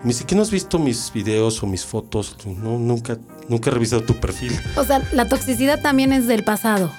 Me 0.03 0.09
dice, 0.09 0.23
¿qué 0.25 0.35
no 0.35 0.41
has 0.41 0.51
visto 0.51 0.79
mis 0.79 1.11
videos 1.11 1.61
o 1.61 1.67
mis 1.67 1.85
fotos? 1.85 2.37
No, 2.45 2.79
nunca, 2.79 3.17
nunca 3.49 3.69
he 3.69 3.73
revisado 3.73 4.03
tu 4.03 4.15
perfil. 4.15 4.57
O 4.77 4.83
sea, 4.85 5.01
la 5.11 5.27
toxicidad 5.27 5.81
también 5.81 6.13
es 6.13 6.25
del 6.25 6.43
pasado. 6.43 6.89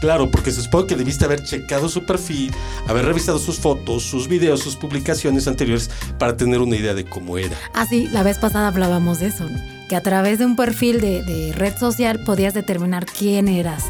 Claro, 0.00 0.30
porque 0.30 0.52
se 0.52 0.62
supone 0.62 0.86
que 0.86 0.96
debiste 0.96 1.24
haber 1.24 1.42
checado 1.42 1.88
su 1.88 2.04
perfil, 2.04 2.52
haber 2.86 3.04
revisado 3.04 3.38
sus 3.38 3.58
fotos, 3.58 4.04
sus 4.04 4.28
videos, 4.28 4.60
sus 4.60 4.76
publicaciones 4.76 5.48
anteriores 5.48 5.90
para 6.18 6.36
tener 6.36 6.60
una 6.60 6.76
idea 6.76 6.94
de 6.94 7.04
cómo 7.04 7.38
era. 7.38 7.56
Ah, 7.74 7.86
sí, 7.86 8.08
la 8.12 8.22
vez 8.22 8.38
pasada 8.38 8.68
hablábamos 8.68 9.20
de 9.20 9.26
eso, 9.26 9.46
que 9.88 9.96
a 9.96 10.02
través 10.02 10.38
de 10.38 10.46
un 10.46 10.56
perfil 10.56 11.00
de, 11.00 11.52
red 11.54 11.76
social 11.76 12.20
podías 12.24 12.54
determinar 12.54 13.06
quién 13.06 13.48
eras 13.48 13.84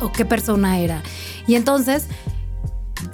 o 0.00 0.12
qué 0.12 0.24
persona 0.24 0.78
era. 0.80 1.02
Y 1.46 1.54
entonces, 1.54 2.06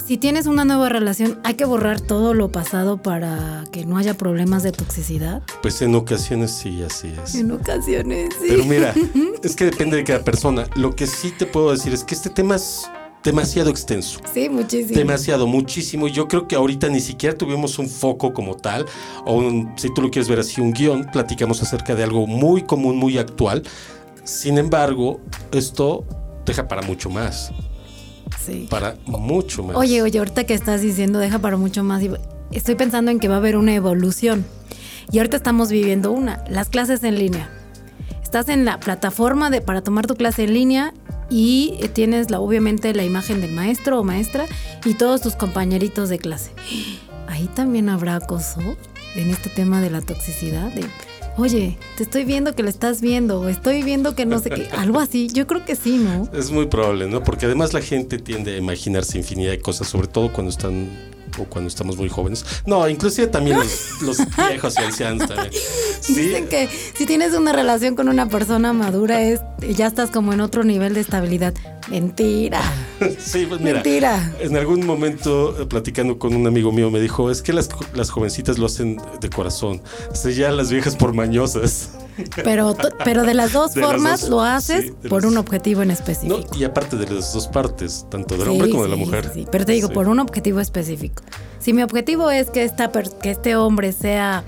si 0.05 0.17
tienes 0.17 0.45
una 0.45 0.65
nueva 0.65 0.89
relación, 0.89 1.39
hay 1.43 1.55
que 1.55 1.65
borrar 1.65 2.01
todo 2.01 2.33
lo 2.33 2.51
pasado 2.51 3.01
para 3.01 3.63
que 3.71 3.85
no 3.85 3.97
haya 3.97 4.13
problemas 4.13 4.63
de 4.63 4.71
toxicidad. 4.71 5.41
Pues 5.61 5.81
en 5.81 5.95
ocasiones 5.95 6.51
sí, 6.51 6.83
así 6.83 7.13
es. 7.23 7.35
En 7.35 7.51
ocasiones, 7.51 8.33
sí. 8.41 8.47
Pero 8.49 8.65
mira, 8.65 8.93
es 9.43 9.55
que 9.55 9.65
depende 9.65 9.97
de 9.97 10.03
cada 10.03 10.23
persona. 10.23 10.65
Lo 10.75 10.95
que 10.95 11.07
sí 11.07 11.31
te 11.31 11.45
puedo 11.45 11.71
decir 11.71 11.93
es 11.93 12.03
que 12.03 12.15
este 12.15 12.29
tema 12.29 12.55
es 12.55 12.89
demasiado 13.23 13.69
extenso. 13.69 14.19
Sí, 14.33 14.49
muchísimo. 14.49 14.97
Demasiado, 14.97 15.47
muchísimo. 15.47 16.07
Yo 16.07 16.27
creo 16.27 16.47
que 16.47 16.55
ahorita 16.55 16.89
ni 16.89 16.99
siquiera 16.99 17.37
tuvimos 17.37 17.79
un 17.79 17.87
foco 17.87 18.33
como 18.33 18.55
tal, 18.55 18.85
o 19.25 19.35
un, 19.35 19.73
si 19.77 19.93
tú 19.93 20.01
lo 20.01 20.09
quieres 20.09 20.27
ver 20.27 20.39
así, 20.39 20.61
un 20.61 20.73
guion, 20.73 21.07
platicamos 21.11 21.61
acerca 21.61 21.95
de 21.95 22.03
algo 22.03 22.27
muy 22.27 22.63
común, 22.63 22.97
muy 22.97 23.17
actual. 23.17 23.63
Sin 24.23 24.57
embargo, 24.57 25.19
esto 25.51 26.05
deja 26.45 26.67
para 26.67 26.81
mucho 26.81 27.09
más. 27.09 27.51
Sí. 28.45 28.67
Para 28.69 28.95
mucho 29.05 29.63
más. 29.63 29.75
Oye, 29.75 30.01
oye, 30.01 30.19
ahorita 30.19 30.45
que 30.45 30.53
estás 30.53 30.81
diciendo 30.81 31.19
deja 31.19 31.39
para 31.39 31.57
mucho 31.57 31.83
más, 31.83 32.01
estoy 32.51 32.75
pensando 32.75 33.11
en 33.11 33.19
que 33.19 33.27
va 33.27 33.35
a 33.35 33.37
haber 33.37 33.57
una 33.57 33.73
evolución. 33.73 34.45
Y 35.11 35.17
ahorita 35.17 35.37
estamos 35.37 35.69
viviendo 35.69 36.11
una, 36.11 36.43
las 36.49 36.69
clases 36.69 37.03
en 37.03 37.17
línea. 37.17 37.49
Estás 38.23 38.49
en 38.49 38.63
la 38.65 38.79
plataforma 38.79 39.49
de, 39.49 39.61
para 39.61 39.81
tomar 39.81 40.07
tu 40.07 40.15
clase 40.15 40.45
en 40.45 40.53
línea 40.53 40.93
y 41.29 41.77
tienes 41.93 42.31
la, 42.31 42.39
obviamente 42.39 42.93
la 42.93 43.03
imagen 43.03 43.41
del 43.41 43.51
maestro 43.51 43.99
o 43.99 44.03
maestra 44.03 44.45
y 44.85 44.93
todos 44.93 45.21
tus 45.21 45.35
compañeritos 45.35 46.09
de 46.09 46.17
clase. 46.17 46.51
Ahí 47.27 47.47
también 47.47 47.89
habrá 47.89 48.15
acoso 48.15 48.59
en 49.15 49.29
este 49.29 49.49
tema 49.49 49.81
de 49.81 49.89
la 49.89 50.01
toxicidad. 50.01 50.71
De, 50.71 50.85
Oye, 51.37 51.77
te 51.95 52.03
estoy 52.03 52.25
viendo 52.25 52.53
que 52.55 52.63
lo 52.63 52.69
estás 52.69 53.01
viendo, 53.01 53.39
o 53.39 53.47
estoy 53.47 53.83
viendo 53.83 54.15
que 54.15 54.25
no 54.25 54.39
sé 54.39 54.49
qué, 54.49 54.67
algo 54.77 54.99
así. 54.99 55.29
Yo 55.29 55.47
creo 55.47 55.63
que 55.63 55.75
sí, 55.75 55.97
¿no? 55.97 56.29
Es 56.37 56.51
muy 56.51 56.67
probable, 56.67 57.07
¿no? 57.07 57.23
Porque 57.23 57.45
además 57.45 57.73
la 57.73 57.81
gente 57.81 58.17
tiende 58.17 58.55
a 58.55 58.57
imaginarse 58.57 59.17
infinidad 59.17 59.51
de 59.51 59.61
cosas, 59.61 59.87
sobre 59.87 60.07
todo 60.07 60.31
cuando 60.31 60.49
están 60.49 60.89
o 61.39 61.45
cuando 61.45 61.69
estamos 61.69 61.97
muy 61.97 62.09
jóvenes. 62.09 62.45
No, 62.65 62.87
inclusive 62.89 63.27
también 63.27 63.57
los, 63.57 64.01
los 64.01 64.17
viejos 64.49 64.75
y 64.77 64.83
ancianos 64.83 65.27
también. 65.27 65.51
Sí. 66.01 66.15
Dicen 66.15 66.47
que 66.47 66.67
si 66.95 67.05
tienes 67.05 67.33
una 67.33 67.53
relación 67.53 67.95
con 67.95 68.09
una 68.09 68.27
persona 68.27 68.73
madura 68.73 69.21
es 69.21 69.39
ya 69.75 69.87
estás 69.87 70.11
como 70.11 70.33
en 70.33 70.41
otro 70.41 70.63
nivel 70.63 70.93
de 70.93 70.99
estabilidad. 70.99 71.53
Mentira. 71.89 72.61
Sí, 73.19 73.45
pues 73.47 73.59
mira, 73.61 73.75
Mentira. 73.75 74.33
en 74.39 74.55
algún 74.57 74.85
momento 74.85 75.59
eh, 75.61 75.65
platicando 75.65 76.19
con 76.19 76.35
un 76.35 76.45
amigo 76.47 76.71
mío 76.71 76.89
me 76.91 76.99
dijo, 76.99 77.31
es 77.31 77.41
que 77.41 77.53
las, 77.53 77.69
las 77.93 78.09
jovencitas 78.09 78.57
lo 78.57 78.65
hacen 78.67 79.01
de 79.19 79.29
corazón, 79.29 79.81
o 80.11 80.15
sea, 80.15 80.31
ya 80.31 80.51
las 80.51 80.69
viejas 80.71 80.95
por 80.95 81.13
mañosas. 81.13 81.91
Pero, 82.43 82.75
pero 83.03 83.23
de 83.23 83.33
las 83.33 83.53
dos 83.53 83.73
De 83.75 83.81
las 83.81 83.89
formas 83.89 84.21
dos, 84.21 84.29
lo 84.29 84.41
haces 84.41 84.85
sí, 84.85 85.07
por 85.09 85.23
las- 85.23 85.31
un 85.31 85.37
objetivo 85.37 85.81
en 85.81 85.87
No, 85.87 85.93
específico. 85.93 86.39
y 86.57 86.63
aparte 86.63 86.95
de 86.97 87.09
las 87.09 87.33
dos 87.33 87.47
partes, 87.47 88.05
tanto 88.09 88.35
del 88.35 88.43
Sí, 88.45 88.49
hombre 88.51 88.69
como 88.69 88.83
de 88.83 88.89
la 88.89 88.95
mujer. 88.97 89.31
Pero 89.51 89.65
te 89.65 89.71
digo, 89.71 89.89
por 89.89 90.07
un 90.07 90.19
objetivo 90.19 90.59
específico. 90.59 91.23
Si 91.59 91.73
mi 91.73 91.81
objetivo 91.83 92.29
es 92.29 92.49
que, 92.49 92.63
esta 92.63 92.91
que 92.91 93.31
este 93.31 93.55
hombre 93.55 93.91
sea, 93.93 94.43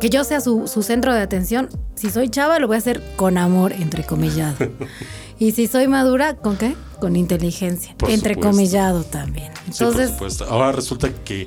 que 0.00 0.10
yo 0.10 0.24
sea 0.24 0.40
su, 0.40 0.68
su 0.68 0.82
centro 0.82 1.12
de 1.14 1.20
atención, 1.20 1.68
si 1.94 2.10
soy 2.10 2.28
chava 2.28 2.58
lo 2.58 2.66
voy 2.66 2.76
a 2.76 2.78
hacer 2.78 3.02
con 3.16 3.38
amor, 3.38 3.72
entrecomillado. 3.72 4.56
y 5.38 5.52
si 5.52 5.66
soy 5.66 5.88
madura, 5.88 6.36
¿con 6.36 6.56
qué? 6.56 6.74
Con 7.00 7.16
inteligencia, 7.16 7.94
Por 7.98 8.10
entrecomillado 8.10 9.02
también. 9.04 9.52
Sí, 9.54 9.60
por 9.84 9.88
Entonces, 9.88 10.10
supuesto. 10.10 10.44
Ahora 10.46 10.72
resulta 10.72 11.10
que 11.24 11.46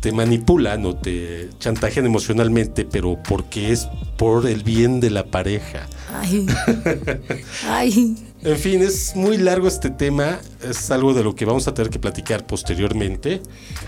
te 0.00 0.12
manipulan 0.12 0.84
o 0.84 0.94
te 0.96 1.48
chantajean 1.58 2.04
emocionalmente, 2.06 2.84
pero 2.84 3.18
porque 3.26 3.72
es 3.72 3.88
por 4.18 4.46
el 4.46 4.62
bien 4.62 5.00
de 5.00 5.10
la 5.10 5.24
pareja. 5.24 5.86
ay, 6.12 6.46
ay, 7.68 8.16
En 8.42 8.56
fin, 8.58 8.82
es 8.82 9.16
muy 9.16 9.38
largo 9.38 9.66
este 9.66 9.88
tema, 9.88 10.40
es 10.62 10.90
algo 10.90 11.14
de 11.14 11.24
lo 11.24 11.34
que 11.34 11.46
vamos 11.46 11.66
a 11.68 11.72
tener 11.74 11.90
que 11.90 11.98
platicar 11.98 12.46
posteriormente. 12.46 13.40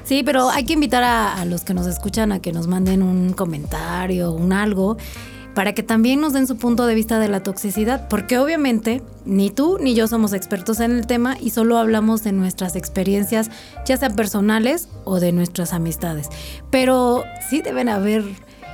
Sí, 0.05 0.23
pero 0.25 0.49
hay 0.49 0.65
que 0.65 0.73
invitar 0.73 1.03
a, 1.03 1.35
a 1.39 1.45
los 1.45 1.63
que 1.65 1.75
nos 1.75 1.87
escuchan 1.87 2.33
a 2.33 2.41
que 2.41 2.53
nos 2.53 2.67
manden 2.67 3.03
un 3.03 3.35
comentario, 3.35 4.33
un 4.33 4.55
algo, 4.55 4.97
para 5.57 5.73
que 5.73 5.83
también 5.83 6.21
nos 6.21 6.35
den 6.35 6.47
su 6.47 6.59
punto 6.59 6.85
de 6.87 6.95
vista 6.95 7.19
de 7.19 7.29
la 7.29 7.43
toxicidad, 7.43 8.09
porque 8.09 8.39
obviamente 8.39 9.01
ni 9.25 9.49
tú 9.49 9.79
ni 9.81 9.95
yo 9.95 10.07
somos 10.07 10.35
expertos 10.35 10.81
en 10.81 10.93
el 10.93 11.07
tema 11.07 11.39
y 11.41 11.49
solo 11.49 11.79
hablamos 11.79 12.23
de 12.23 12.33
nuestras 12.33 12.77
experiencias, 12.77 13.51
ya 13.87 13.97
sean 13.97 14.15
personales 14.17 14.91
o 15.05 15.19
de 15.19 15.33
nuestras 15.33 15.73
amistades. 15.73 16.29
Pero 16.71 17.25
sí 17.49 17.63
deben 17.63 17.89
haber 17.89 18.23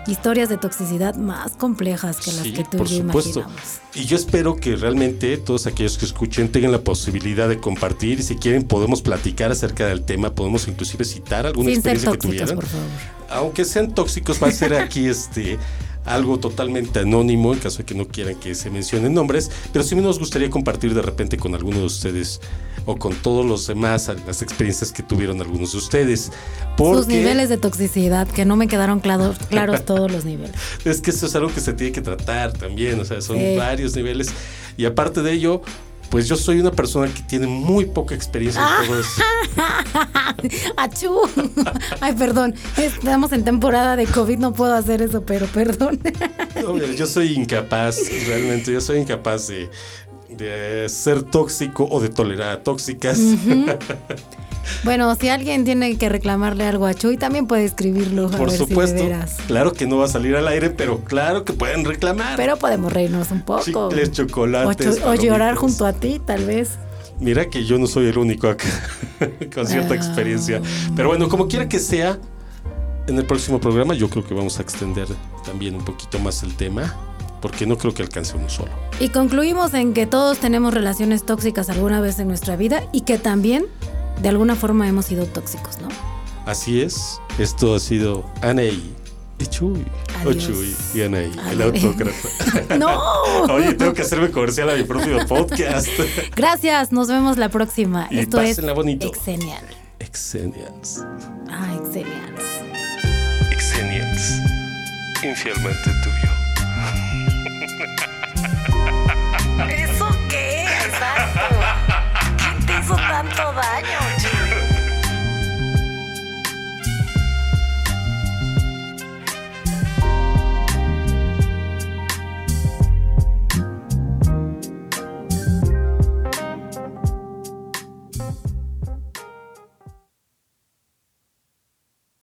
historias 0.08 0.48
de 0.48 0.56
toxicidad 0.56 1.14
más 1.14 1.52
complejas 1.52 2.16
que 2.16 2.32
las 2.32 2.42
Sí, 2.42 2.52
que 2.52 2.64
tú 2.64 2.78
por 2.78 2.88
y 2.88 2.96
yo 2.98 3.02
supuesto. 3.02 3.40
imaginamos. 3.42 3.80
Y 3.94 4.04
yo 4.06 4.16
espero 4.16 4.56
que 4.56 4.74
realmente 4.74 5.36
todos 5.36 5.68
aquellos 5.68 5.96
que 5.98 6.04
escuchen 6.06 6.50
tengan 6.50 6.72
la 6.72 6.80
posibilidad 6.80 7.48
de 7.48 7.58
compartir 7.58 8.18
y 8.18 8.22
si 8.24 8.34
quieren 8.34 8.64
podemos 8.64 9.02
platicar 9.02 9.52
acerca 9.52 9.86
del 9.86 10.02
tema, 10.04 10.34
podemos 10.34 10.66
inclusive 10.66 11.04
citar 11.04 11.46
alguna 11.46 11.70
Sin 11.70 11.80
ser 11.80 11.92
experiencia 11.92 12.10
que 12.20 12.26
tuvieran. 12.26 12.56
por 12.56 12.66
favor. 12.66 12.86
aunque 13.30 13.64
sean 13.64 13.94
tóxicos, 13.94 14.42
va 14.42 14.48
a 14.48 14.50
ser 14.50 14.74
aquí 14.74 15.06
este 15.06 15.58
algo 16.04 16.38
totalmente 16.38 16.98
anónimo 17.00 17.52
en 17.52 17.60
caso 17.60 17.78
de 17.78 17.84
que 17.84 17.94
no 17.94 18.06
quieran 18.08 18.34
que 18.36 18.54
se 18.54 18.70
mencionen 18.70 19.14
nombres, 19.14 19.50
pero 19.72 19.84
sí 19.84 19.94
nos 19.94 20.18
gustaría 20.18 20.50
compartir 20.50 20.94
de 20.94 21.02
repente 21.02 21.36
con 21.36 21.54
alguno 21.54 21.78
de 21.78 21.84
ustedes 21.86 22.40
o 22.86 22.96
con 22.96 23.14
todos 23.14 23.46
los 23.46 23.66
demás 23.68 24.10
las 24.26 24.42
experiencias 24.42 24.90
que 24.90 25.02
tuvieron 25.04 25.40
algunos 25.40 25.72
de 25.72 25.78
ustedes. 25.78 26.32
Porque 26.76 26.96
Sus 26.98 27.06
niveles 27.06 27.48
de 27.48 27.56
toxicidad, 27.58 28.26
que 28.26 28.44
no 28.44 28.56
me 28.56 28.66
quedaron 28.66 28.98
claros, 28.98 29.36
claros 29.48 29.84
todos 29.86 30.10
los 30.10 30.24
niveles. 30.24 30.56
es 30.84 31.00
que 31.00 31.10
eso 31.10 31.26
es 31.26 31.34
algo 31.36 31.52
que 31.54 31.60
se 31.60 31.72
tiene 31.72 31.92
que 31.92 32.00
tratar 32.02 32.52
también, 32.52 32.98
o 32.98 33.04
sea, 33.04 33.20
son 33.20 33.38
Sí. 33.38 33.56
varios 33.56 33.94
niveles 33.94 34.30
y 34.76 34.84
aparte 34.86 35.22
de 35.22 35.32
ello, 35.32 35.62
pues 36.12 36.28
yo 36.28 36.36
soy 36.36 36.60
una 36.60 36.70
persona 36.70 37.10
que 37.12 37.22
tiene 37.22 37.46
muy 37.46 37.86
poca 37.86 38.14
experiencia 38.14 38.60
en 38.60 38.86
todo 38.86 39.00
eso. 39.00 39.22
¡Achú! 40.76 41.18
Ay, 42.02 42.12
perdón. 42.12 42.54
Estamos 42.76 43.32
en 43.32 43.44
temporada 43.44 43.96
de 43.96 44.04
COVID, 44.04 44.36
no 44.36 44.52
puedo 44.52 44.74
hacer 44.74 45.00
eso, 45.00 45.24
pero 45.24 45.46
perdón. 45.46 46.00
No, 46.62 46.76
yo 46.76 47.06
soy 47.06 47.32
incapaz, 47.32 47.96
realmente, 48.26 48.70
yo 48.70 48.82
soy 48.82 48.98
incapaz 48.98 49.48
de, 49.48 49.70
de 50.36 50.88
ser 50.88 51.22
tóxico 51.22 51.86
o 51.90 52.00
de 52.00 52.08
tolerar 52.08 52.50
a 52.50 52.62
tóxicas. 52.62 53.18
Bueno, 54.84 55.14
si 55.16 55.28
alguien 55.28 55.64
tiene 55.64 55.96
que 55.98 56.08
reclamarle 56.08 56.64
algo 56.64 56.86
a 56.86 56.94
Chuy, 56.94 57.16
también 57.16 57.46
puede 57.46 57.64
escribirlo. 57.64 58.26
A 58.28 58.30
Por 58.30 58.40
ver 58.48 58.50
si 58.50 58.58
de 58.58 58.66
supuesto, 58.68 59.02
veras. 59.02 59.36
claro 59.48 59.72
que 59.72 59.86
no 59.86 59.98
va 59.98 60.04
a 60.04 60.08
salir 60.08 60.36
al 60.36 60.46
aire, 60.48 60.70
pero 60.70 61.00
claro 61.04 61.44
que 61.44 61.52
pueden 61.52 61.84
reclamar. 61.84 62.36
Pero 62.36 62.56
podemos 62.56 62.92
reírnos 62.92 63.30
un 63.32 63.42
poco. 63.42 63.62
Chicles, 63.90 64.08
o, 64.10 64.12
chocolates. 64.12 65.00
o 65.04 65.14
llorar 65.14 65.56
junto 65.56 65.84
a 65.84 65.92
ti, 65.92 66.20
tal 66.24 66.44
vez. 66.46 66.70
Mira 67.18 67.50
que 67.50 67.64
yo 67.64 67.76
no 67.78 67.86
soy 67.86 68.06
el 68.06 68.18
único 68.18 68.48
acá 68.48 68.66
con 69.54 69.66
cierta 69.66 69.94
Ah. 69.94 69.96
experiencia. 69.96 70.60
Pero 70.96 71.08
bueno, 71.08 71.28
como 71.28 71.48
quiera 71.48 71.68
que 71.68 71.78
sea, 71.80 72.18
en 73.08 73.18
el 73.18 73.26
próximo 73.26 73.60
programa 73.60 73.94
yo 73.94 74.08
creo 74.08 74.24
que 74.24 74.32
vamos 74.34 74.58
a 74.58 74.62
extender 74.62 75.08
también 75.44 75.74
un 75.74 75.84
poquito 75.84 76.18
más 76.20 76.42
el 76.44 76.54
tema, 76.54 76.94
porque 77.42 77.66
no 77.66 77.76
creo 77.76 77.92
que 77.92 78.02
alcance 78.02 78.36
uno 78.36 78.48
solo. 78.48 78.70
Y 79.00 79.10
concluimos 79.10 79.74
en 79.74 79.92
que 79.92 80.06
todos 80.06 80.38
tenemos 80.38 80.72
relaciones 80.72 81.26
tóxicas 81.26 81.68
alguna 81.68 82.00
vez 82.00 82.18
en 82.20 82.28
nuestra 82.28 82.56
vida 82.56 82.84
y 82.92 83.02
que 83.02 83.18
también, 83.18 83.66
de 84.22 84.28
alguna 84.28 84.54
forma, 84.54 84.88
hemos 84.88 85.06
sido 85.06 85.26
tóxicos, 85.26 85.78
¿no? 85.80 85.88
Así 86.46 86.80
es, 86.80 87.20
esto 87.38 87.74
ha 87.74 87.80
sido 87.80 88.24
Anaí 88.40 88.94
y 89.38 89.46
Chuy. 89.46 89.84
O 90.24 90.30
Adiós. 90.30 90.46
Chuy 90.46 90.76
y 90.94 91.02
Anaí, 91.02 91.32
el 91.50 91.62
autógrafo. 91.62 92.28
¡No! 92.78 93.00
Oye, 93.52 93.74
tengo 93.74 93.92
que 93.92 94.02
hacerme 94.02 94.30
comercial 94.30 94.70
a 94.70 94.76
mi 94.76 94.84
propio 94.84 95.26
podcast. 95.26 95.88
Gracias, 96.36 96.92
nos 96.92 97.08
vemos 97.08 97.36
la 97.38 97.48
próxima. 97.48 98.06
Y 98.10 98.20
Esto 98.20 98.40
es 98.40 98.60
bonito. 98.74 99.08
Exenial. 99.08 99.64
Exenials. 99.98 101.04
Ah, 101.48 101.76
Exenial. 101.80 102.34
Exenials. 103.50 104.32
Infielmente 105.22 105.90
tuyo. 106.02 106.41
¿Eso 109.68 110.08
qué? 110.28 110.64
Exacto. 110.64 111.40
¿Quién 112.38 112.66
te 112.66 112.78
hizo 112.78 112.94
tanto 112.94 113.52
daño? 113.52 113.98